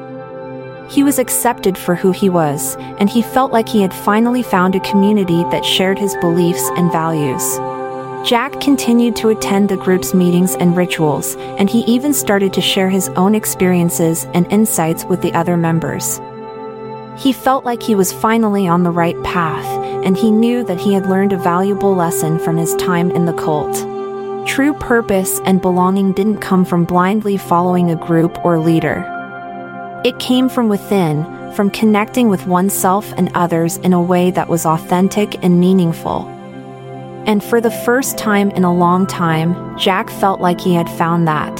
He 0.89 1.01
was 1.01 1.17
accepted 1.17 1.77
for 1.77 1.95
who 1.95 2.11
he 2.11 2.29
was, 2.29 2.75
and 2.99 3.09
he 3.09 3.21
felt 3.21 3.53
like 3.53 3.69
he 3.69 3.81
had 3.81 3.93
finally 3.93 4.43
found 4.43 4.75
a 4.75 4.81
community 4.81 5.43
that 5.43 5.63
shared 5.63 5.97
his 5.97 6.13
beliefs 6.17 6.69
and 6.75 6.91
values. 6.91 7.57
Jack 8.27 8.59
continued 8.59 9.15
to 9.15 9.29
attend 9.29 9.69
the 9.69 9.77
group's 9.77 10.13
meetings 10.13 10.55
and 10.55 10.75
rituals, 10.75 11.37
and 11.57 11.69
he 11.69 11.79
even 11.85 12.13
started 12.13 12.51
to 12.51 12.61
share 12.61 12.89
his 12.89 13.07
own 13.15 13.33
experiences 13.33 14.25
and 14.33 14.51
insights 14.51 15.05
with 15.05 15.21
the 15.21 15.33
other 15.33 15.55
members. 15.55 16.19
He 17.17 17.31
felt 17.31 17.63
like 17.63 17.81
he 17.81 17.95
was 17.95 18.11
finally 18.11 18.67
on 18.67 18.83
the 18.83 18.91
right 18.91 19.21
path, 19.23 19.65
and 20.05 20.17
he 20.17 20.31
knew 20.31 20.65
that 20.65 20.81
he 20.81 20.93
had 20.93 21.05
learned 21.05 21.31
a 21.31 21.37
valuable 21.37 21.95
lesson 21.95 22.39
from 22.39 22.57
his 22.57 22.75
time 22.75 23.09
in 23.09 23.23
the 23.23 23.33
cult. 23.33 23.92
True 24.45 24.73
purpose 24.73 25.39
and 25.45 25.61
belonging 25.61 26.11
didn't 26.11 26.39
come 26.39 26.65
from 26.65 26.83
blindly 26.83 27.37
following 27.37 27.89
a 27.89 27.95
group 27.95 28.43
or 28.43 28.59
leader. 28.59 29.09
It 30.03 30.19
came 30.19 30.49
from 30.49 30.67
within, 30.67 31.23
from 31.53 31.71
connecting 31.71 32.27
with 32.27 32.45
oneself 32.45 33.13
and 33.15 33.31
others 33.35 33.77
in 33.77 33.93
a 33.93 34.01
way 34.01 34.31
that 34.31 34.49
was 34.49 34.65
authentic 34.65 35.41
and 35.43 35.61
meaningful. 35.61 36.27
And 37.25 37.41
for 37.41 37.61
the 37.61 37.71
first 37.71 38.17
time 38.17 38.51
in 38.51 38.65
a 38.65 38.73
long 38.73 39.07
time, 39.07 39.77
Jack 39.77 40.09
felt 40.09 40.41
like 40.41 40.59
he 40.59 40.73
had 40.73 40.89
found 40.89 41.25
that. 41.27 41.57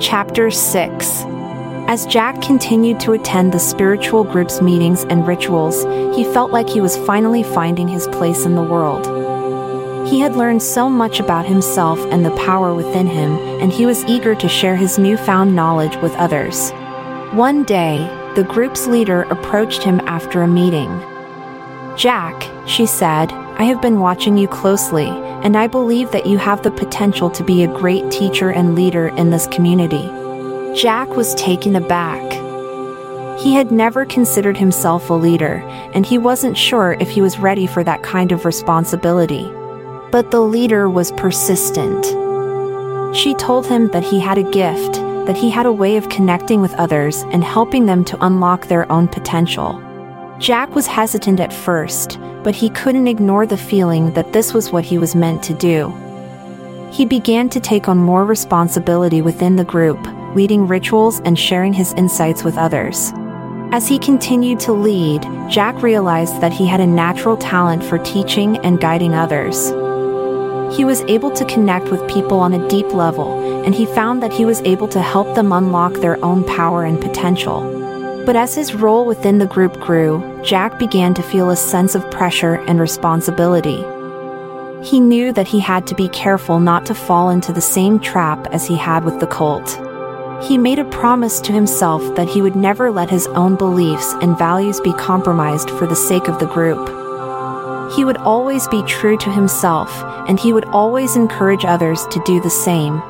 Chapter 0.00 0.50
6 0.50 1.22
As 1.86 2.06
Jack 2.06 2.40
continued 2.40 2.98
to 3.00 3.12
attend 3.12 3.52
the 3.52 3.58
spiritual 3.58 4.24
group's 4.24 4.62
meetings 4.62 5.04
and 5.04 5.26
rituals, 5.26 5.84
he 6.16 6.24
felt 6.24 6.50
like 6.50 6.68
he 6.68 6.80
was 6.80 6.96
finally 6.96 7.42
finding 7.42 7.88
his 7.88 8.06
place 8.08 8.46
in 8.46 8.54
the 8.54 8.62
world. 8.62 9.25
He 10.06 10.20
had 10.20 10.36
learned 10.36 10.62
so 10.62 10.88
much 10.88 11.18
about 11.18 11.46
himself 11.46 11.98
and 12.12 12.24
the 12.24 12.36
power 12.36 12.72
within 12.72 13.08
him, 13.08 13.32
and 13.60 13.72
he 13.72 13.86
was 13.86 14.04
eager 14.04 14.36
to 14.36 14.48
share 14.48 14.76
his 14.76 14.98
newfound 14.98 15.56
knowledge 15.56 15.96
with 15.96 16.14
others. 16.14 16.70
One 17.32 17.64
day, 17.64 17.98
the 18.36 18.44
group's 18.44 18.86
leader 18.86 19.22
approached 19.22 19.82
him 19.82 20.00
after 20.06 20.42
a 20.42 20.48
meeting. 20.48 20.88
Jack, 21.96 22.48
she 22.66 22.86
said, 22.86 23.32
I 23.58 23.64
have 23.64 23.82
been 23.82 23.98
watching 23.98 24.38
you 24.38 24.46
closely, 24.46 25.08
and 25.08 25.56
I 25.56 25.66
believe 25.66 26.12
that 26.12 26.26
you 26.26 26.38
have 26.38 26.62
the 26.62 26.70
potential 26.70 27.28
to 27.30 27.42
be 27.42 27.64
a 27.64 27.78
great 27.78 28.08
teacher 28.10 28.50
and 28.50 28.76
leader 28.76 29.08
in 29.08 29.30
this 29.30 29.48
community. 29.48 30.06
Jack 30.80 31.08
was 31.16 31.34
taken 31.34 31.74
aback. 31.74 32.22
He 33.40 33.54
had 33.54 33.72
never 33.72 34.04
considered 34.04 34.56
himself 34.56 35.10
a 35.10 35.14
leader, 35.14 35.64
and 35.94 36.06
he 36.06 36.16
wasn't 36.16 36.56
sure 36.56 36.96
if 37.00 37.10
he 37.10 37.22
was 37.22 37.38
ready 37.38 37.66
for 37.66 37.82
that 37.82 38.02
kind 38.02 38.30
of 38.30 38.44
responsibility. 38.44 39.50
But 40.10 40.30
the 40.30 40.40
leader 40.40 40.88
was 40.88 41.12
persistent. 41.12 42.06
She 43.14 43.34
told 43.34 43.66
him 43.66 43.88
that 43.88 44.04
he 44.04 44.20
had 44.20 44.38
a 44.38 44.50
gift, 44.50 44.94
that 45.26 45.36
he 45.36 45.50
had 45.50 45.66
a 45.66 45.72
way 45.72 45.96
of 45.96 46.08
connecting 46.08 46.60
with 46.60 46.74
others 46.74 47.22
and 47.32 47.42
helping 47.42 47.86
them 47.86 48.04
to 48.04 48.24
unlock 48.24 48.66
their 48.66 48.90
own 48.90 49.08
potential. 49.08 49.82
Jack 50.38 50.74
was 50.74 50.86
hesitant 50.86 51.40
at 51.40 51.52
first, 51.52 52.18
but 52.42 52.54
he 52.54 52.70
couldn't 52.70 53.08
ignore 53.08 53.46
the 53.46 53.56
feeling 53.56 54.12
that 54.12 54.32
this 54.32 54.54
was 54.54 54.70
what 54.70 54.84
he 54.84 54.98
was 54.98 55.16
meant 55.16 55.42
to 55.42 55.54
do. 55.54 55.92
He 56.92 57.04
began 57.04 57.48
to 57.48 57.60
take 57.60 57.88
on 57.88 57.98
more 57.98 58.24
responsibility 58.24 59.22
within 59.22 59.56
the 59.56 59.64
group, 59.64 59.98
leading 60.36 60.68
rituals 60.68 61.20
and 61.24 61.38
sharing 61.38 61.72
his 61.72 61.92
insights 61.94 62.44
with 62.44 62.56
others. 62.56 63.12
As 63.72 63.88
he 63.88 63.98
continued 63.98 64.60
to 64.60 64.72
lead, 64.72 65.22
Jack 65.48 65.82
realized 65.82 66.40
that 66.40 66.52
he 66.52 66.66
had 66.66 66.80
a 66.80 66.86
natural 66.86 67.36
talent 67.36 67.82
for 67.82 67.98
teaching 67.98 68.58
and 68.58 68.80
guiding 68.80 69.14
others. 69.14 69.72
He 70.76 70.84
was 70.84 71.00
able 71.02 71.30
to 71.30 71.44
connect 71.46 71.90
with 71.90 72.06
people 72.06 72.38
on 72.38 72.52
a 72.52 72.68
deep 72.68 72.92
level, 72.92 73.64
and 73.64 73.74
he 73.74 73.86
found 73.86 74.22
that 74.22 74.32
he 74.32 74.44
was 74.44 74.60
able 74.60 74.88
to 74.88 75.00
help 75.00 75.34
them 75.34 75.50
unlock 75.50 75.94
their 75.94 76.22
own 76.22 76.44
power 76.44 76.84
and 76.84 77.00
potential. 77.00 77.62
But 78.26 78.36
as 78.36 78.54
his 78.54 78.74
role 78.74 79.06
within 79.06 79.38
the 79.38 79.46
group 79.46 79.80
grew, 79.80 80.42
Jack 80.44 80.78
began 80.78 81.14
to 81.14 81.22
feel 81.22 81.48
a 81.48 81.56
sense 81.56 81.94
of 81.94 82.10
pressure 82.10 82.56
and 82.66 82.78
responsibility. 82.78 83.82
He 84.86 85.00
knew 85.00 85.32
that 85.32 85.48
he 85.48 85.60
had 85.60 85.86
to 85.86 85.94
be 85.94 86.10
careful 86.10 86.60
not 86.60 86.84
to 86.86 86.94
fall 86.94 87.30
into 87.30 87.54
the 87.54 87.62
same 87.62 87.98
trap 87.98 88.46
as 88.52 88.66
he 88.66 88.76
had 88.76 89.04
with 89.04 89.18
the 89.18 89.26
cult. 89.26 89.80
He 90.44 90.58
made 90.58 90.78
a 90.78 90.84
promise 90.84 91.40
to 91.40 91.52
himself 91.52 92.02
that 92.16 92.28
he 92.28 92.42
would 92.42 92.54
never 92.54 92.90
let 92.90 93.08
his 93.08 93.26
own 93.28 93.56
beliefs 93.56 94.12
and 94.20 94.36
values 94.36 94.78
be 94.80 94.92
compromised 94.92 95.70
for 95.70 95.86
the 95.86 95.96
sake 95.96 96.28
of 96.28 96.38
the 96.38 96.46
group. 96.46 97.05
He 97.94 98.04
would 98.04 98.16
always 98.18 98.66
be 98.68 98.82
true 98.82 99.16
to 99.18 99.30
himself, 99.30 99.90
and 100.28 100.40
he 100.40 100.52
would 100.52 100.64
always 100.66 101.14
encourage 101.14 101.64
others 101.64 102.06
to 102.06 102.22
do 102.24 102.40
the 102.40 102.50
same. 102.50 103.00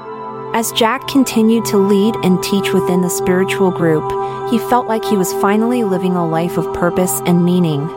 As 0.55 0.73
Jack 0.73 1.07
continued 1.09 1.65
to 1.67 1.77
lead 1.77 2.15
and 2.23 2.43
teach 2.43 2.73
within 2.73 3.01
the 3.01 3.11
spiritual 3.11 3.71
group, 3.71 4.05
he 4.51 4.59
felt 4.59 4.87
like 4.87 5.05
he 5.05 5.17
was 5.17 5.33
finally 5.35 5.85
living 5.85 6.15
a 6.17 6.27
life 6.27 6.57
of 6.57 6.73
purpose 6.75 7.21
and 7.27 7.45
meaning. 7.45 7.89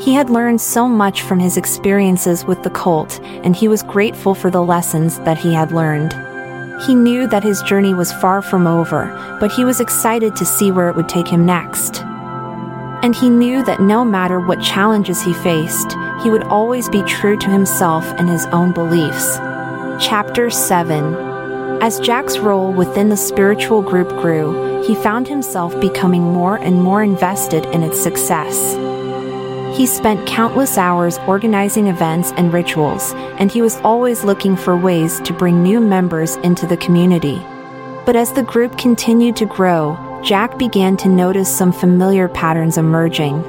He 0.00 0.14
had 0.14 0.30
learned 0.30 0.60
so 0.60 0.88
much 0.88 1.22
from 1.22 1.38
his 1.38 1.56
experiences 1.56 2.44
with 2.44 2.62
the 2.62 2.70
cult, 2.70 3.20
and 3.22 3.54
he 3.54 3.68
was 3.68 3.82
grateful 3.82 4.34
for 4.34 4.50
the 4.50 4.62
lessons 4.62 5.18
that 5.20 5.38
he 5.38 5.52
had 5.52 5.72
learned. 5.72 6.14
He 6.86 6.94
knew 6.94 7.26
that 7.26 7.44
his 7.44 7.60
journey 7.62 7.92
was 7.92 8.12
far 8.14 8.40
from 8.40 8.66
over, 8.66 9.36
but 9.38 9.52
he 9.52 9.64
was 9.64 9.80
excited 9.80 10.34
to 10.36 10.46
see 10.46 10.72
where 10.72 10.88
it 10.88 10.96
would 10.96 11.08
take 11.08 11.28
him 11.28 11.44
next. 11.44 12.02
And 13.02 13.16
he 13.16 13.30
knew 13.30 13.64
that 13.64 13.80
no 13.80 14.04
matter 14.04 14.40
what 14.40 14.60
challenges 14.60 15.22
he 15.22 15.32
faced, 15.32 15.96
he 16.22 16.30
would 16.30 16.42
always 16.44 16.88
be 16.88 17.02
true 17.02 17.36
to 17.38 17.48
himself 17.48 18.04
and 18.18 18.28
his 18.28 18.44
own 18.46 18.72
beliefs. 18.72 19.36
Chapter 19.98 20.50
7 20.50 21.14
As 21.82 21.98
Jack's 22.00 22.38
role 22.38 22.72
within 22.72 23.08
the 23.08 23.16
spiritual 23.16 23.80
group 23.80 24.08
grew, 24.20 24.82
he 24.86 24.94
found 24.94 25.28
himself 25.28 25.78
becoming 25.80 26.22
more 26.22 26.56
and 26.56 26.82
more 26.82 27.02
invested 27.02 27.64
in 27.66 27.82
its 27.82 27.98
success. 27.98 28.76
He 29.76 29.86
spent 29.86 30.26
countless 30.26 30.76
hours 30.76 31.16
organizing 31.26 31.86
events 31.86 32.32
and 32.36 32.52
rituals, 32.52 33.14
and 33.38 33.50
he 33.50 33.62
was 33.62 33.76
always 33.78 34.24
looking 34.24 34.56
for 34.56 34.76
ways 34.76 35.20
to 35.20 35.32
bring 35.32 35.62
new 35.62 35.80
members 35.80 36.36
into 36.36 36.66
the 36.66 36.76
community. 36.76 37.40
But 38.04 38.16
as 38.16 38.32
the 38.32 38.42
group 38.42 38.76
continued 38.76 39.36
to 39.36 39.46
grow, 39.46 39.96
Jack 40.22 40.58
began 40.58 40.98
to 40.98 41.08
notice 41.08 41.48
some 41.48 41.72
familiar 41.72 42.28
patterns 42.28 42.76
emerging. 42.76 43.40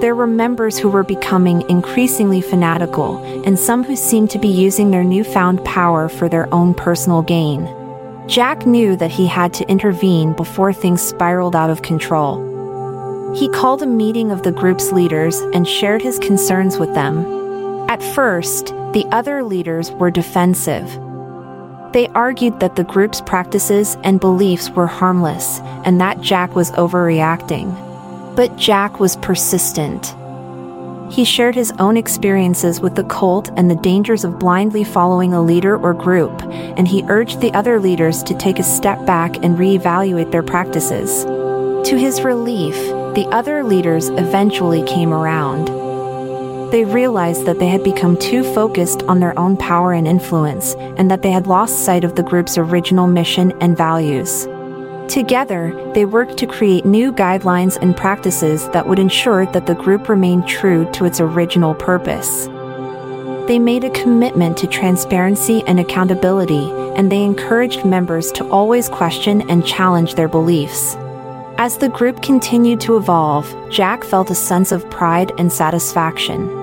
There 0.00 0.16
were 0.16 0.26
members 0.26 0.76
who 0.76 0.88
were 0.88 1.04
becoming 1.04 1.62
increasingly 1.70 2.40
fanatical, 2.40 3.18
and 3.46 3.56
some 3.56 3.84
who 3.84 3.94
seemed 3.94 4.30
to 4.30 4.40
be 4.40 4.48
using 4.48 4.90
their 4.90 5.04
newfound 5.04 5.64
power 5.64 6.08
for 6.08 6.28
their 6.28 6.52
own 6.52 6.74
personal 6.74 7.22
gain. 7.22 7.68
Jack 8.26 8.66
knew 8.66 8.96
that 8.96 9.12
he 9.12 9.28
had 9.28 9.54
to 9.54 9.68
intervene 9.68 10.32
before 10.32 10.72
things 10.72 11.00
spiraled 11.00 11.54
out 11.54 11.70
of 11.70 11.82
control. 11.82 12.44
He 13.36 13.48
called 13.48 13.80
a 13.80 13.86
meeting 13.86 14.32
of 14.32 14.42
the 14.42 14.52
group's 14.52 14.90
leaders 14.90 15.40
and 15.54 15.66
shared 15.66 16.02
his 16.02 16.18
concerns 16.18 16.78
with 16.78 16.92
them. 16.94 17.24
At 17.88 18.02
first, 18.02 18.66
the 18.94 19.06
other 19.12 19.44
leaders 19.44 19.92
were 19.92 20.10
defensive. 20.10 20.98
They 21.92 22.08
argued 22.08 22.60
that 22.60 22.76
the 22.76 22.84
group's 22.84 23.20
practices 23.22 23.96
and 24.04 24.20
beliefs 24.20 24.70
were 24.70 24.86
harmless 24.86 25.60
and 25.84 26.00
that 26.00 26.20
Jack 26.20 26.54
was 26.54 26.70
overreacting. 26.72 27.74
But 28.36 28.56
Jack 28.56 29.00
was 29.00 29.16
persistent. 29.16 30.14
He 31.10 31.24
shared 31.24 31.54
his 31.54 31.72
own 31.78 31.96
experiences 31.96 32.80
with 32.82 32.94
the 32.94 33.04
cult 33.04 33.50
and 33.56 33.70
the 33.70 33.76
dangers 33.76 34.24
of 34.24 34.38
blindly 34.38 34.84
following 34.84 35.32
a 35.32 35.42
leader 35.42 35.78
or 35.78 35.94
group, 35.94 36.42
and 36.42 36.86
he 36.86 37.02
urged 37.08 37.40
the 37.40 37.52
other 37.54 37.80
leaders 37.80 38.22
to 38.24 38.36
take 38.36 38.58
a 38.58 38.62
step 38.62 39.06
back 39.06 39.36
and 39.42 39.56
reevaluate 39.56 40.30
their 40.30 40.42
practices. 40.42 41.24
To 41.88 41.96
his 41.96 42.20
relief, 42.20 42.74
the 43.14 43.26
other 43.32 43.64
leaders 43.64 44.10
eventually 44.10 44.82
came 44.82 45.14
around. 45.14 45.87
They 46.70 46.84
realized 46.84 47.46
that 47.46 47.58
they 47.58 47.68
had 47.68 47.82
become 47.82 48.18
too 48.18 48.44
focused 48.52 49.02
on 49.04 49.20
their 49.20 49.38
own 49.38 49.56
power 49.56 49.94
and 49.94 50.06
influence, 50.06 50.74
and 50.74 51.10
that 51.10 51.22
they 51.22 51.30
had 51.30 51.46
lost 51.46 51.84
sight 51.84 52.04
of 52.04 52.14
the 52.14 52.22
group's 52.22 52.58
original 52.58 53.06
mission 53.06 53.52
and 53.62 53.74
values. 53.74 54.46
Together, 55.08 55.72
they 55.94 56.04
worked 56.04 56.36
to 56.36 56.46
create 56.46 56.84
new 56.84 57.10
guidelines 57.10 57.78
and 57.80 57.96
practices 57.96 58.68
that 58.70 58.86
would 58.86 58.98
ensure 58.98 59.46
that 59.46 59.66
the 59.66 59.74
group 59.74 60.10
remained 60.10 60.46
true 60.46 60.86
to 60.92 61.06
its 61.06 61.20
original 61.20 61.74
purpose. 61.74 62.48
They 63.48 63.58
made 63.58 63.84
a 63.84 63.90
commitment 63.90 64.58
to 64.58 64.66
transparency 64.66 65.62
and 65.66 65.80
accountability, 65.80 66.70
and 66.96 67.10
they 67.10 67.24
encouraged 67.24 67.86
members 67.86 68.30
to 68.32 68.46
always 68.50 68.90
question 68.90 69.48
and 69.48 69.64
challenge 69.64 70.16
their 70.16 70.28
beliefs. 70.28 70.96
As 71.56 71.78
the 71.78 71.88
group 71.88 72.20
continued 72.20 72.80
to 72.82 72.98
evolve, 72.98 73.52
Jack 73.70 74.04
felt 74.04 74.30
a 74.30 74.34
sense 74.34 74.70
of 74.70 74.88
pride 74.90 75.32
and 75.38 75.50
satisfaction. 75.50 76.57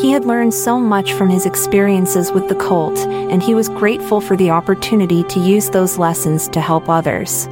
He 0.00 0.12
had 0.12 0.24
learned 0.24 0.54
so 0.54 0.78
much 0.78 1.12
from 1.12 1.28
his 1.28 1.44
experiences 1.44 2.30
with 2.30 2.48
the 2.48 2.54
cult, 2.54 2.98
and 2.98 3.42
he 3.42 3.54
was 3.54 3.68
grateful 3.68 4.20
for 4.20 4.36
the 4.36 4.50
opportunity 4.50 5.24
to 5.24 5.40
use 5.40 5.70
those 5.70 5.98
lessons 5.98 6.48
to 6.50 6.60
help 6.60 6.88
others. 6.88 7.48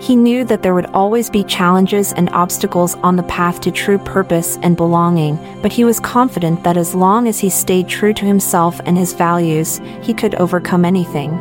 He 0.00 0.16
knew 0.16 0.44
that 0.46 0.62
there 0.62 0.74
would 0.74 0.86
always 0.86 1.28
be 1.28 1.44
challenges 1.44 2.14
and 2.14 2.30
obstacles 2.30 2.94
on 3.02 3.16
the 3.16 3.22
path 3.24 3.60
to 3.60 3.70
true 3.70 3.98
purpose 3.98 4.58
and 4.62 4.76
belonging, 4.76 5.38
but 5.60 5.72
he 5.72 5.84
was 5.84 6.00
confident 6.00 6.64
that 6.64 6.78
as 6.78 6.94
long 6.94 7.28
as 7.28 7.38
he 7.38 7.50
stayed 7.50 7.88
true 7.88 8.14
to 8.14 8.24
himself 8.24 8.80
and 8.86 8.96
his 8.96 9.12
values, 9.12 9.78
he 10.00 10.14
could 10.14 10.34
overcome 10.36 10.86
anything. 10.86 11.38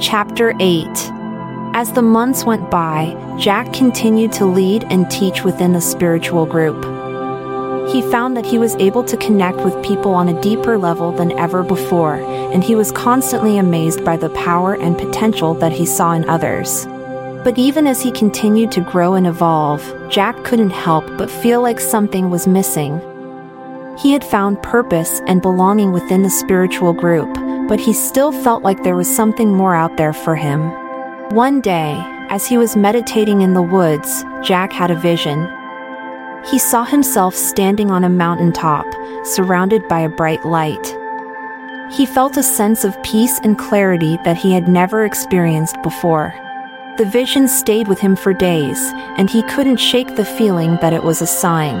Chapter 0.00 0.54
8 0.58 0.88
as 1.74 1.90
the 1.90 2.02
months 2.02 2.44
went 2.44 2.70
by, 2.70 3.16
Jack 3.40 3.72
continued 3.72 4.30
to 4.32 4.44
lead 4.44 4.84
and 4.90 5.10
teach 5.10 5.42
within 5.42 5.72
the 5.72 5.80
spiritual 5.80 6.44
group. 6.44 6.91
He 7.90 8.02
found 8.10 8.36
that 8.36 8.46
he 8.46 8.58
was 8.58 8.76
able 8.76 9.04
to 9.04 9.16
connect 9.16 9.58
with 9.58 9.84
people 9.84 10.14
on 10.14 10.28
a 10.28 10.40
deeper 10.40 10.78
level 10.78 11.12
than 11.12 11.38
ever 11.38 11.62
before, 11.62 12.16
and 12.52 12.62
he 12.62 12.74
was 12.74 12.92
constantly 12.92 13.58
amazed 13.58 14.04
by 14.04 14.16
the 14.16 14.30
power 14.30 14.74
and 14.74 14.96
potential 14.96 15.54
that 15.54 15.72
he 15.72 15.86
saw 15.86 16.12
in 16.12 16.28
others. 16.28 16.86
But 17.44 17.58
even 17.58 17.86
as 17.86 18.00
he 18.00 18.12
continued 18.12 18.70
to 18.72 18.80
grow 18.80 19.14
and 19.14 19.26
evolve, 19.26 19.82
Jack 20.08 20.44
couldn't 20.44 20.70
help 20.70 21.04
but 21.18 21.30
feel 21.30 21.60
like 21.60 21.80
something 21.80 22.30
was 22.30 22.46
missing. 22.46 23.00
He 23.98 24.12
had 24.12 24.24
found 24.24 24.62
purpose 24.62 25.20
and 25.26 25.42
belonging 25.42 25.92
within 25.92 26.22
the 26.22 26.30
spiritual 26.30 26.92
group, 26.92 27.32
but 27.68 27.80
he 27.80 27.92
still 27.92 28.32
felt 28.32 28.62
like 28.62 28.82
there 28.82 28.96
was 28.96 29.08
something 29.08 29.52
more 29.52 29.74
out 29.74 29.96
there 29.96 30.12
for 30.12 30.36
him. 30.36 30.70
One 31.34 31.60
day, 31.60 32.00
as 32.30 32.46
he 32.46 32.56
was 32.56 32.76
meditating 32.76 33.42
in 33.42 33.54
the 33.54 33.62
woods, 33.62 34.24
Jack 34.42 34.72
had 34.72 34.90
a 34.90 34.98
vision. 34.98 35.48
He 36.46 36.58
saw 36.58 36.84
himself 36.84 37.34
standing 37.34 37.90
on 37.90 38.04
a 38.04 38.08
mountaintop, 38.08 38.86
surrounded 39.24 39.86
by 39.88 40.00
a 40.00 40.08
bright 40.08 40.44
light. 40.44 40.96
He 41.92 42.06
felt 42.06 42.36
a 42.36 42.42
sense 42.42 42.84
of 42.84 43.00
peace 43.02 43.38
and 43.44 43.58
clarity 43.58 44.18
that 44.24 44.36
he 44.36 44.52
had 44.52 44.66
never 44.66 45.04
experienced 45.04 45.80
before. 45.82 46.34
The 46.98 47.04
vision 47.04 47.48
stayed 47.48 47.86
with 47.86 48.00
him 48.00 48.16
for 48.16 48.32
days, 48.32 48.78
and 49.16 49.30
he 49.30 49.42
couldn't 49.44 49.76
shake 49.76 50.16
the 50.16 50.24
feeling 50.24 50.78
that 50.80 50.92
it 50.92 51.04
was 51.04 51.22
a 51.22 51.26
sign. 51.26 51.80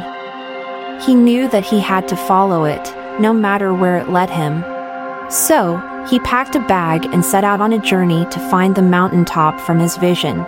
He 1.00 1.14
knew 1.14 1.48
that 1.48 1.64
he 1.64 1.80
had 1.80 2.06
to 2.08 2.16
follow 2.16 2.64
it, 2.64 2.94
no 3.20 3.32
matter 3.32 3.74
where 3.74 3.98
it 3.98 4.10
led 4.10 4.30
him. 4.30 4.64
So, 5.30 5.80
he 6.08 6.18
packed 6.20 6.56
a 6.56 6.60
bag 6.60 7.04
and 7.06 7.24
set 7.24 7.44
out 7.44 7.60
on 7.60 7.72
a 7.72 7.78
journey 7.78 8.26
to 8.30 8.50
find 8.50 8.74
the 8.74 8.82
mountaintop 8.82 9.60
from 9.60 9.78
his 9.78 9.96
vision. 9.96 10.44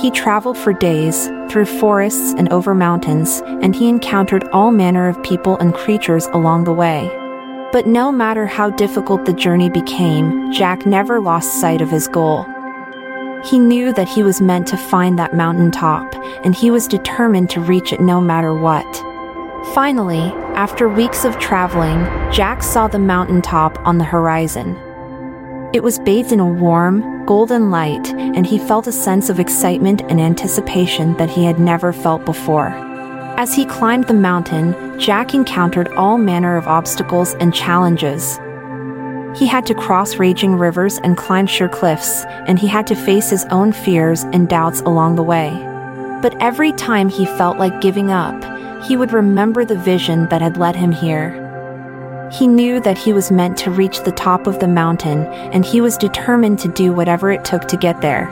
He 0.00 0.10
traveled 0.10 0.58
for 0.58 0.74
days, 0.74 1.28
through 1.48 1.64
forests 1.64 2.34
and 2.36 2.52
over 2.52 2.74
mountains, 2.74 3.42
and 3.46 3.74
he 3.74 3.88
encountered 3.88 4.44
all 4.48 4.70
manner 4.70 5.08
of 5.08 5.22
people 5.22 5.56
and 5.58 5.72
creatures 5.72 6.26
along 6.26 6.64
the 6.64 6.72
way. 6.72 7.10
But 7.72 7.86
no 7.86 8.12
matter 8.12 8.46
how 8.46 8.70
difficult 8.70 9.24
the 9.24 9.32
journey 9.32 9.70
became, 9.70 10.52
Jack 10.52 10.84
never 10.84 11.18
lost 11.18 11.60
sight 11.60 11.80
of 11.80 11.90
his 11.90 12.08
goal. 12.08 12.44
He 13.44 13.58
knew 13.58 13.92
that 13.94 14.08
he 14.08 14.22
was 14.22 14.40
meant 14.40 14.66
to 14.68 14.76
find 14.76 15.18
that 15.18 15.34
mountaintop, 15.34 16.14
and 16.44 16.54
he 16.54 16.70
was 16.70 16.86
determined 16.86 17.48
to 17.50 17.60
reach 17.60 17.92
it 17.92 18.00
no 18.00 18.20
matter 18.20 18.54
what. 18.54 18.86
Finally, 19.74 20.32
after 20.54 20.88
weeks 20.88 21.24
of 21.24 21.38
traveling, 21.38 22.04
Jack 22.32 22.62
saw 22.62 22.86
the 22.86 22.98
mountaintop 22.98 23.78
on 23.86 23.98
the 23.98 24.04
horizon. 24.04 24.76
It 25.76 25.82
was 25.82 25.98
bathed 25.98 26.32
in 26.32 26.40
a 26.40 26.46
warm, 26.46 27.26
golden 27.26 27.70
light, 27.70 28.08
and 28.14 28.46
he 28.46 28.58
felt 28.58 28.86
a 28.86 28.92
sense 28.92 29.28
of 29.28 29.38
excitement 29.38 30.00
and 30.08 30.18
anticipation 30.18 31.14
that 31.18 31.28
he 31.28 31.44
had 31.44 31.60
never 31.60 31.92
felt 31.92 32.24
before. 32.24 32.68
As 33.38 33.54
he 33.54 33.66
climbed 33.66 34.06
the 34.06 34.14
mountain, 34.14 34.98
Jack 34.98 35.34
encountered 35.34 35.88
all 35.88 36.16
manner 36.16 36.56
of 36.56 36.66
obstacles 36.66 37.34
and 37.34 37.52
challenges. 37.52 38.38
He 39.38 39.46
had 39.46 39.66
to 39.66 39.74
cross 39.74 40.16
raging 40.16 40.54
rivers 40.54 40.96
and 41.04 41.14
climb 41.14 41.46
sheer 41.46 41.68
cliffs, 41.68 42.24
and 42.46 42.58
he 42.58 42.68
had 42.68 42.86
to 42.86 42.94
face 42.94 43.28
his 43.28 43.44
own 43.50 43.72
fears 43.72 44.22
and 44.32 44.48
doubts 44.48 44.80
along 44.80 45.16
the 45.16 45.22
way. 45.22 45.50
But 46.22 46.40
every 46.40 46.72
time 46.72 47.10
he 47.10 47.26
felt 47.26 47.58
like 47.58 47.82
giving 47.82 48.10
up, 48.10 48.42
he 48.84 48.96
would 48.96 49.12
remember 49.12 49.62
the 49.66 49.76
vision 49.76 50.26
that 50.30 50.40
had 50.40 50.56
led 50.56 50.74
him 50.74 50.92
here. 50.92 51.45
He 52.32 52.48
knew 52.48 52.80
that 52.80 52.98
he 52.98 53.12
was 53.12 53.30
meant 53.30 53.56
to 53.58 53.70
reach 53.70 54.00
the 54.00 54.12
top 54.12 54.46
of 54.46 54.58
the 54.58 54.68
mountain, 54.68 55.26
and 55.26 55.64
he 55.64 55.80
was 55.80 55.96
determined 55.96 56.58
to 56.60 56.68
do 56.68 56.92
whatever 56.92 57.30
it 57.30 57.44
took 57.44 57.68
to 57.68 57.76
get 57.76 58.00
there. 58.00 58.26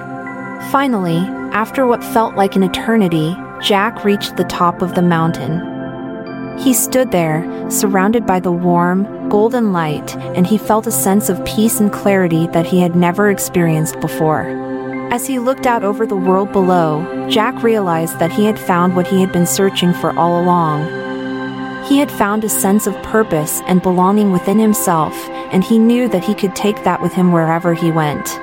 Finally, 0.72 1.18
after 1.52 1.86
what 1.86 2.02
felt 2.02 2.34
like 2.34 2.56
an 2.56 2.64
eternity, 2.64 3.36
Jack 3.62 4.04
reached 4.04 4.36
the 4.36 4.44
top 4.44 4.82
of 4.82 4.94
the 4.94 5.02
mountain. 5.02 6.58
He 6.58 6.72
stood 6.72 7.12
there, 7.12 7.70
surrounded 7.70 8.26
by 8.26 8.40
the 8.40 8.52
warm, 8.52 9.28
golden 9.28 9.72
light, 9.72 10.16
and 10.16 10.46
he 10.46 10.58
felt 10.58 10.86
a 10.86 10.92
sense 10.92 11.28
of 11.28 11.44
peace 11.44 11.78
and 11.78 11.92
clarity 11.92 12.46
that 12.48 12.66
he 12.66 12.80
had 12.80 12.96
never 12.96 13.30
experienced 13.30 14.00
before. 14.00 14.42
As 15.12 15.26
he 15.26 15.38
looked 15.38 15.66
out 15.66 15.84
over 15.84 16.06
the 16.06 16.16
world 16.16 16.50
below, 16.50 17.28
Jack 17.28 17.62
realized 17.62 18.18
that 18.18 18.32
he 18.32 18.44
had 18.44 18.58
found 18.58 18.96
what 18.96 19.06
he 19.06 19.20
had 19.20 19.32
been 19.32 19.46
searching 19.46 19.92
for 19.94 20.16
all 20.18 20.42
along. 20.42 21.03
He 21.86 21.98
had 21.98 22.10
found 22.10 22.44
a 22.44 22.48
sense 22.48 22.86
of 22.86 23.02
purpose 23.02 23.60
and 23.66 23.82
belonging 23.82 24.32
within 24.32 24.58
himself, 24.58 25.14
and 25.52 25.62
he 25.62 25.78
knew 25.78 26.08
that 26.08 26.24
he 26.24 26.34
could 26.34 26.56
take 26.56 26.82
that 26.84 27.02
with 27.02 27.12
him 27.12 27.30
wherever 27.30 27.74
he 27.74 27.90
went. 27.90 28.38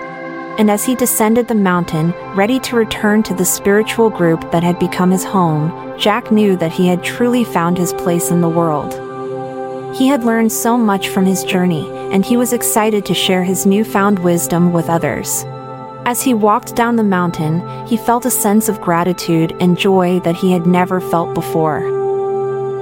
And 0.60 0.70
as 0.70 0.86
he 0.86 0.94
descended 0.94 1.48
the 1.48 1.56
mountain, 1.56 2.12
ready 2.36 2.60
to 2.60 2.76
return 2.76 3.24
to 3.24 3.34
the 3.34 3.44
spiritual 3.44 4.12
group 4.12 4.52
that 4.52 4.62
had 4.62 4.78
become 4.78 5.10
his 5.10 5.24
home, 5.24 5.98
Jack 5.98 6.32
knew 6.32 6.56
that 6.58 6.72
he 6.72 6.88
had 6.88 7.04
truly 7.04 7.44
found 7.44 7.80
his 7.80 7.94
place 7.94 8.30
in 8.30 8.42
the 8.42 8.50
world. 8.50 8.94
He 9.96 10.08
had 10.08 10.24
learned 10.24 10.52
so 10.52 10.78
much 10.78 11.10
from 11.10 11.26
his 11.26 11.44
journey, 11.44 11.90
and 12.14 12.24
he 12.24 12.38
was 12.38 12.54
excited 12.54 13.06
to 13.06 13.16
share 13.16 13.44
his 13.44 13.66
newfound 13.66 14.20
wisdom 14.20 14.72
with 14.72 14.88
others. 14.88 15.44
As 16.06 16.22
he 16.22 16.36
walked 16.36 16.76
down 16.76 16.96
the 16.96 17.04
mountain, 17.04 17.88
he 17.88 17.98
felt 17.98 18.26
a 18.26 18.32
sense 18.32 18.70
of 18.70 18.82
gratitude 18.82 19.56
and 19.60 19.80
joy 19.80 20.20
that 20.20 20.36
he 20.36 20.52
had 20.52 20.68
never 20.68 21.02
felt 21.02 21.34
before. 21.34 22.01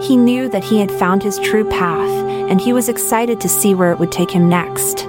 He 0.01 0.15
knew 0.15 0.47
that 0.49 0.63
he 0.63 0.79
had 0.79 0.91
found 0.91 1.21
his 1.21 1.39
true 1.39 1.69
path, 1.69 2.09
and 2.49 2.61
he 2.61 2.73
was 2.73 2.87
excited 2.87 3.41
to 3.41 3.49
see 3.49 3.75
where 3.75 3.91
it 3.91 3.99
would 3.99 4.11
take 4.11 4.31
him 4.31 4.47
next. 4.47 5.07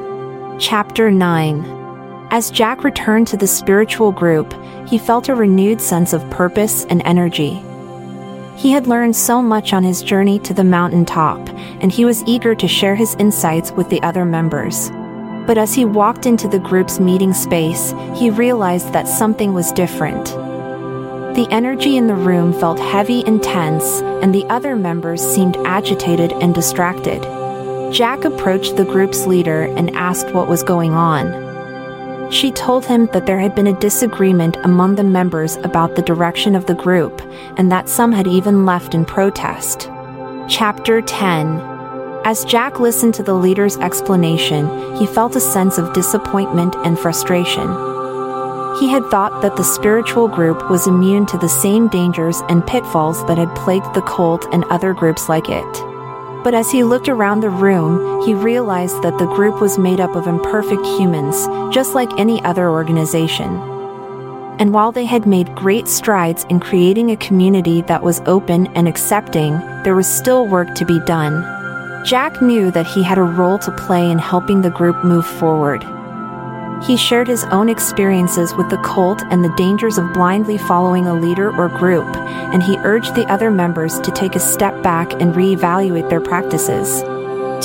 Chapter 0.58 1.10
9 1.10 2.28
As 2.30 2.50
Jack 2.50 2.82
returned 2.82 3.28
to 3.28 3.36
the 3.36 3.46
spiritual 3.46 4.10
group, 4.10 4.52
he 4.86 4.98
felt 4.98 5.28
a 5.28 5.34
renewed 5.34 5.80
sense 5.80 6.12
of 6.12 6.28
purpose 6.30 6.84
and 6.86 7.02
energy. 7.04 7.62
He 8.56 8.72
had 8.72 8.88
learned 8.88 9.14
so 9.14 9.40
much 9.40 9.72
on 9.72 9.84
his 9.84 10.02
journey 10.02 10.38
to 10.40 10.52
the 10.52 10.64
mountain 10.64 11.04
top, 11.06 11.38
and 11.80 11.92
he 11.92 12.04
was 12.04 12.24
eager 12.24 12.54
to 12.56 12.68
share 12.68 12.96
his 12.96 13.14
insights 13.14 13.70
with 13.72 13.88
the 13.88 14.02
other 14.02 14.24
members. 14.24 14.90
But 15.46 15.56
as 15.56 15.72
he 15.72 15.84
walked 15.84 16.26
into 16.26 16.48
the 16.48 16.58
group's 16.58 17.00
meeting 17.00 17.32
space, 17.32 17.94
he 18.14 18.28
realized 18.28 18.92
that 18.92 19.08
something 19.08 19.54
was 19.54 19.72
different. 19.72 20.49
The 21.34 21.46
energy 21.52 21.96
in 21.96 22.08
the 22.08 22.14
room 22.14 22.52
felt 22.52 22.80
heavy 22.80 23.24
and 23.24 23.40
tense, 23.40 24.00
and 24.20 24.34
the 24.34 24.44
other 24.46 24.74
members 24.74 25.22
seemed 25.22 25.56
agitated 25.58 26.32
and 26.32 26.52
distracted. 26.52 27.22
Jack 27.92 28.24
approached 28.24 28.76
the 28.76 28.84
group's 28.84 29.26
leader 29.26 29.62
and 29.62 29.94
asked 29.96 30.34
what 30.34 30.48
was 30.48 30.64
going 30.64 30.92
on. 30.92 32.30
She 32.32 32.50
told 32.50 32.84
him 32.84 33.06
that 33.12 33.26
there 33.26 33.38
had 33.38 33.54
been 33.54 33.68
a 33.68 33.78
disagreement 33.78 34.56
among 34.64 34.96
the 34.96 35.04
members 35.04 35.54
about 35.56 35.94
the 35.94 36.02
direction 36.02 36.56
of 36.56 36.66
the 36.66 36.74
group, 36.74 37.22
and 37.56 37.70
that 37.70 37.88
some 37.88 38.10
had 38.10 38.26
even 38.26 38.66
left 38.66 38.92
in 38.92 39.04
protest. 39.04 39.88
Chapter 40.48 41.00
10 41.00 41.60
As 42.24 42.44
Jack 42.44 42.80
listened 42.80 43.14
to 43.14 43.22
the 43.22 43.34
leader's 43.34 43.76
explanation, 43.78 44.96
he 44.96 45.06
felt 45.06 45.36
a 45.36 45.40
sense 45.40 45.78
of 45.78 45.92
disappointment 45.92 46.74
and 46.84 46.98
frustration. 46.98 47.68
He 48.80 48.88
had 48.88 49.04
thought 49.10 49.42
that 49.42 49.56
the 49.56 49.62
spiritual 49.62 50.26
group 50.26 50.70
was 50.70 50.86
immune 50.86 51.26
to 51.26 51.36
the 51.36 51.50
same 51.50 51.88
dangers 51.88 52.40
and 52.48 52.66
pitfalls 52.66 53.26
that 53.26 53.36
had 53.36 53.54
plagued 53.54 53.92
the 53.92 54.00
cult 54.00 54.46
and 54.54 54.64
other 54.64 54.94
groups 54.94 55.28
like 55.28 55.50
it. 55.50 55.72
But 56.42 56.54
as 56.54 56.70
he 56.70 56.82
looked 56.82 57.10
around 57.10 57.40
the 57.40 57.50
room, 57.50 58.24
he 58.24 58.32
realized 58.32 59.02
that 59.02 59.18
the 59.18 59.26
group 59.26 59.60
was 59.60 59.76
made 59.76 60.00
up 60.00 60.16
of 60.16 60.26
imperfect 60.26 60.86
humans, 60.98 61.46
just 61.74 61.94
like 61.94 62.18
any 62.18 62.42
other 62.42 62.70
organization. 62.70 63.54
And 64.58 64.72
while 64.72 64.92
they 64.92 65.04
had 65.04 65.26
made 65.26 65.54
great 65.54 65.86
strides 65.86 66.46
in 66.48 66.58
creating 66.58 67.10
a 67.10 67.18
community 67.18 67.82
that 67.82 68.02
was 68.02 68.22
open 68.24 68.68
and 68.68 68.88
accepting, 68.88 69.58
there 69.84 69.94
was 69.94 70.06
still 70.06 70.46
work 70.46 70.74
to 70.76 70.86
be 70.86 71.00
done. 71.00 71.44
Jack 72.06 72.40
knew 72.40 72.70
that 72.70 72.86
he 72.86 73.02
had 73.02 73.18
a 73.18 73.22
role 73.22 73.58
to 73.58 73.72
play 73.72 74.10
in 74.10 74.18
helping 74.18 74.62
the 74.62 74.70
group 74.70 75.04
move 75.04 75.26
forward. 75.26 75.84
He 76.82 76.96
shared 76.96 77.28
his 77.28 77.44
own 77.44 77.68
experiences 77.68 78.54
with 78.54 78.70
the 78.70 78.78
cult 78.78 79.22
and 79.30 79.44
the 79.44 79.54
dangers 79.56 79.98
of 79.98 80.12
blindly 80.12 80.56
following 80.56 81.06
a 81.06 81.14
leader 81.14 81.54
or 81.54 81.68
group, 81.68 82.16
and 82.16 82.62
he 82.62 82.78
urged 82.78 83.14
the 83.14 83.30
other 83.30 83.50
members 83.50 84.00
to 84.00 84.10
take 84.10 84.34
a 84.34 84.40
step 84.40 84.82
back 84.82 85.12
and 85.20 85.34
reevaluate 85.34 86.08
their 86.08 86.20
practices. 86.20 87.02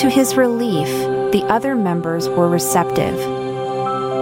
To 0.02 0.10
his 0.10 0.36
relief, 0.36 0.90
the 1.32 1.46
other 1.48 1.76
members 1.76 2.28
were 2.28 2.50
receptive. 2.50 3.18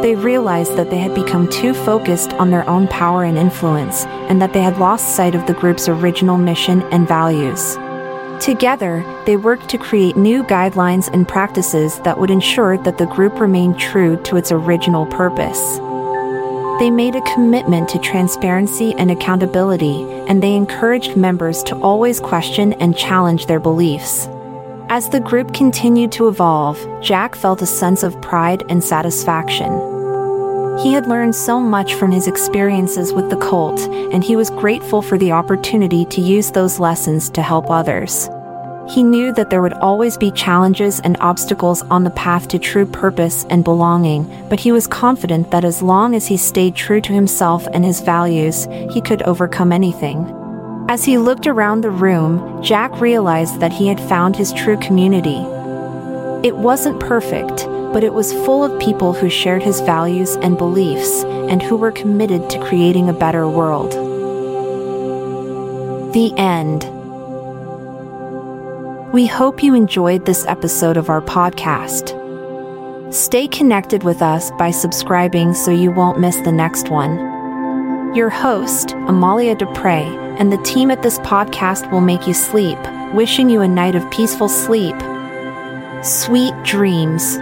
They 0.04 0.16
realized 0.16 0.76
that 0.78 0.90
they 0.90 0.98
had 0.98 1.16
become 1.16 1.50
too 1.50 1.74
focused 1.74 2.34
on 2.34 2.52
their 2.52 2.70
own 2.70 2.88
power 2.88 3.24
and 3.24 3.38
influence, 3.38 4.06
and 4.06 4.42
that 4.42 4.54
they 4.54 4.62
had 4.62 4.78
lost 4.78 5.16
sight 5.16 5.34
of 5.34 5.48
the 5.48 5.54
group's 5.54 5.90
original 5.90 6.38
mission 6.38 6.84
and 6.92 7.08
values. 7.08 7.78
Together, 8.40 9.04
they 9.26 9.38
worked 9.38 9.70
to 9.70 9.78
create 9.78 10.18
new 10.18 10.44
guidelines 10.44 11.12
and 11.14 11.28
practices 11.28 12.00
that 12.02 12.20
would 12.20 12.30
ensure 12.30 12.78
that 12.80 12.98
the 12.98 13.06
group 13.06 13.40
remained 13.40 13.80
true 13.80 14.22
to 14.24 14.36
its 14.36 14.52
original 14.52 15.06
purpose. 15.06 15.78
They 16.80 16.90
made 16.90 17.16
a 17.16 17.34
commitment 17.34 17.88
to 17.90 18.00
transparency 18.00 18.94
and 18.96 19.12
accountability, 19.12 20.04
and 20.28 20.42
they 20.42 20.56
encouraged 20.56 21.16
members 21.16 21.64
to 21.64 21.78
always 21.78 22.20
question 22.20 22.74
and 22.74 22.98
challenge 22.98 23.46
their 23.46 23.60
beliefs. 23.60 24.28
As 24.90 25.10
the 25.10 25.20
group 25.20 25.54
continued 25.54 26.12
to 26.14 26.28
evolve, 26.28 26.78
Jack 27.02 27.36
felt 27.36 27.62
a 27.62 27.66
sense 27.66 28.04
of 28.04 28.22
pride 28.22 28.64
and 28.70 28.84
satisfaction. 28.84 29.93
He 30.82 30.92
had 30.92 31.08
learned 31.08 31.36
so 31.36 31.60
much 31.60 31.94
from 31.94 32.12
his 32.12 32.28
experiences 32.28 33.14
with 33.14 33.30
the 33.30 33.38
cult, 33.38 33.80
and 33.82 34.24
he 34.24 34.36
was 34.36 34.50
grateful 34.50 35.02
for 35.02 35.18
the 35.18 35.32
opportunity 35.32 36.04
to 36.06 36.20
use 36.20 36.52
those 36.52 36.80
lessons 36.80 37.30
to 37.32 37.42
help 37.42 37.70
others. 37.70 38.28
He 38.90 39.04
knew 39.04 39.32
that 39.34 39.50
there 39.50 39.62
would 39.62 39.74
always 39.74 40.18
be 40.18 40.32
challenges 40.32 41.00
and 41.02 41.16
obstacles 41.22 41.84
on 41.84 42.04
the 42.04 42.10
path 42.10 42.48
to 42.50 42.60
true 42.60 42.86
purpose 42.86 43.46
and 43.50 43.64
belonging, 43.64 44.24
but 44.50 44.60
he 44.60 44.72
was 44.72 44.88
confident 44.88 45.52
that 45.52 45.64
as 45.64 45.82
long 45.82 46.16
as 46.16 46.28
he 46.28 46.38
stayed 46.38 46.76
true 46.76 47.00
to 47.02 47.14
himself 47.14 47.66
and 47.72 47.86
his 47.86 48.02
values, 48.02 48.68
he 48.92 49.00
could 49.00 49.22
overcome 49.24 49.72
anything. 49.72 50.26
As 50.90 51.06
he 51.06 51.18
looked 51.18 51.48
around 51.48 51.82
the 51.82 51.92
room, 51.92 52.62
Jack 52.62 53.00
realized 53.00 53.62
that 53.62 53.72
he 53.72 53.88
had 53.88 54.02
found 54.02 54.36
his 54.36 54.52
true 54.52 54.78
community. 54.78 55.40
It 56.46 56.58
wasn't 56.58 57.00
perfect, 57.00 57.66
but 57.94 58.04
it 58.04 58.14
was 58.14 58.34
full 58.34 58.64
of 58.64 58.82
people 58.82 59.14
who 59.14 59.30
shared 59.30 59.62
his 59.62 59.80
values 59.82 60.36
and 60.38 60.58
beliefs 60.58 61.24
and 61.24 61.62
who 61.62 61.78
were 61.78 61.92
committed 61.92 62.50
to 62.50 62.60
creating 62.66 63.08
a 63.08 63.14
better 63.14 63.48
world. 63.48 63.92
The 66.14 66.34
end. 66.38 66.84
We 69.14 69.28
hope 69.28 69.62
you 69.62 69.76
enjoyed 69.76 70.26
this 70.26 70.46
episode 70.48 70.98
of 70.98 71.10
our 71.10 71.22
podcast. 71.22 72.20
Stay 73.14 73.48
connected 73.48 74.04
with 74.04 74.24
us 74.24 74.50
by 74.58 74.72
subscribing 74.72 75.54
so 75.54 75.70
you 75.70 75.92
won't 75.92 76.20
miss 76.20 76.38
the 76.38 76.52
next 76.52 76.90
one. 76.90 78.16
Your 78.16 78.32
host, 78.32 78.94
Amalia 79.08 79.54
Dupre, 79.54 80.04
and 80.40 80.52
the 80.52 80.58
team 80.64 80.90
at 80.90 81.04
this 81.04 81.20
podcast 81.20 81.92
will 81.92 82.02
make 82.02 82.28
you 82.28 82.34
sleep, 82.34 82.80
wishing 83.14 83.52
you 83.52 83.62
a 83.62 83.68
night 83.68 83.94
of 83.94 84.10
peaceful 84.10 84.50
sleep. 84.50 84.96
Sweet 86.04 86.54
dreams. 86.64 87.38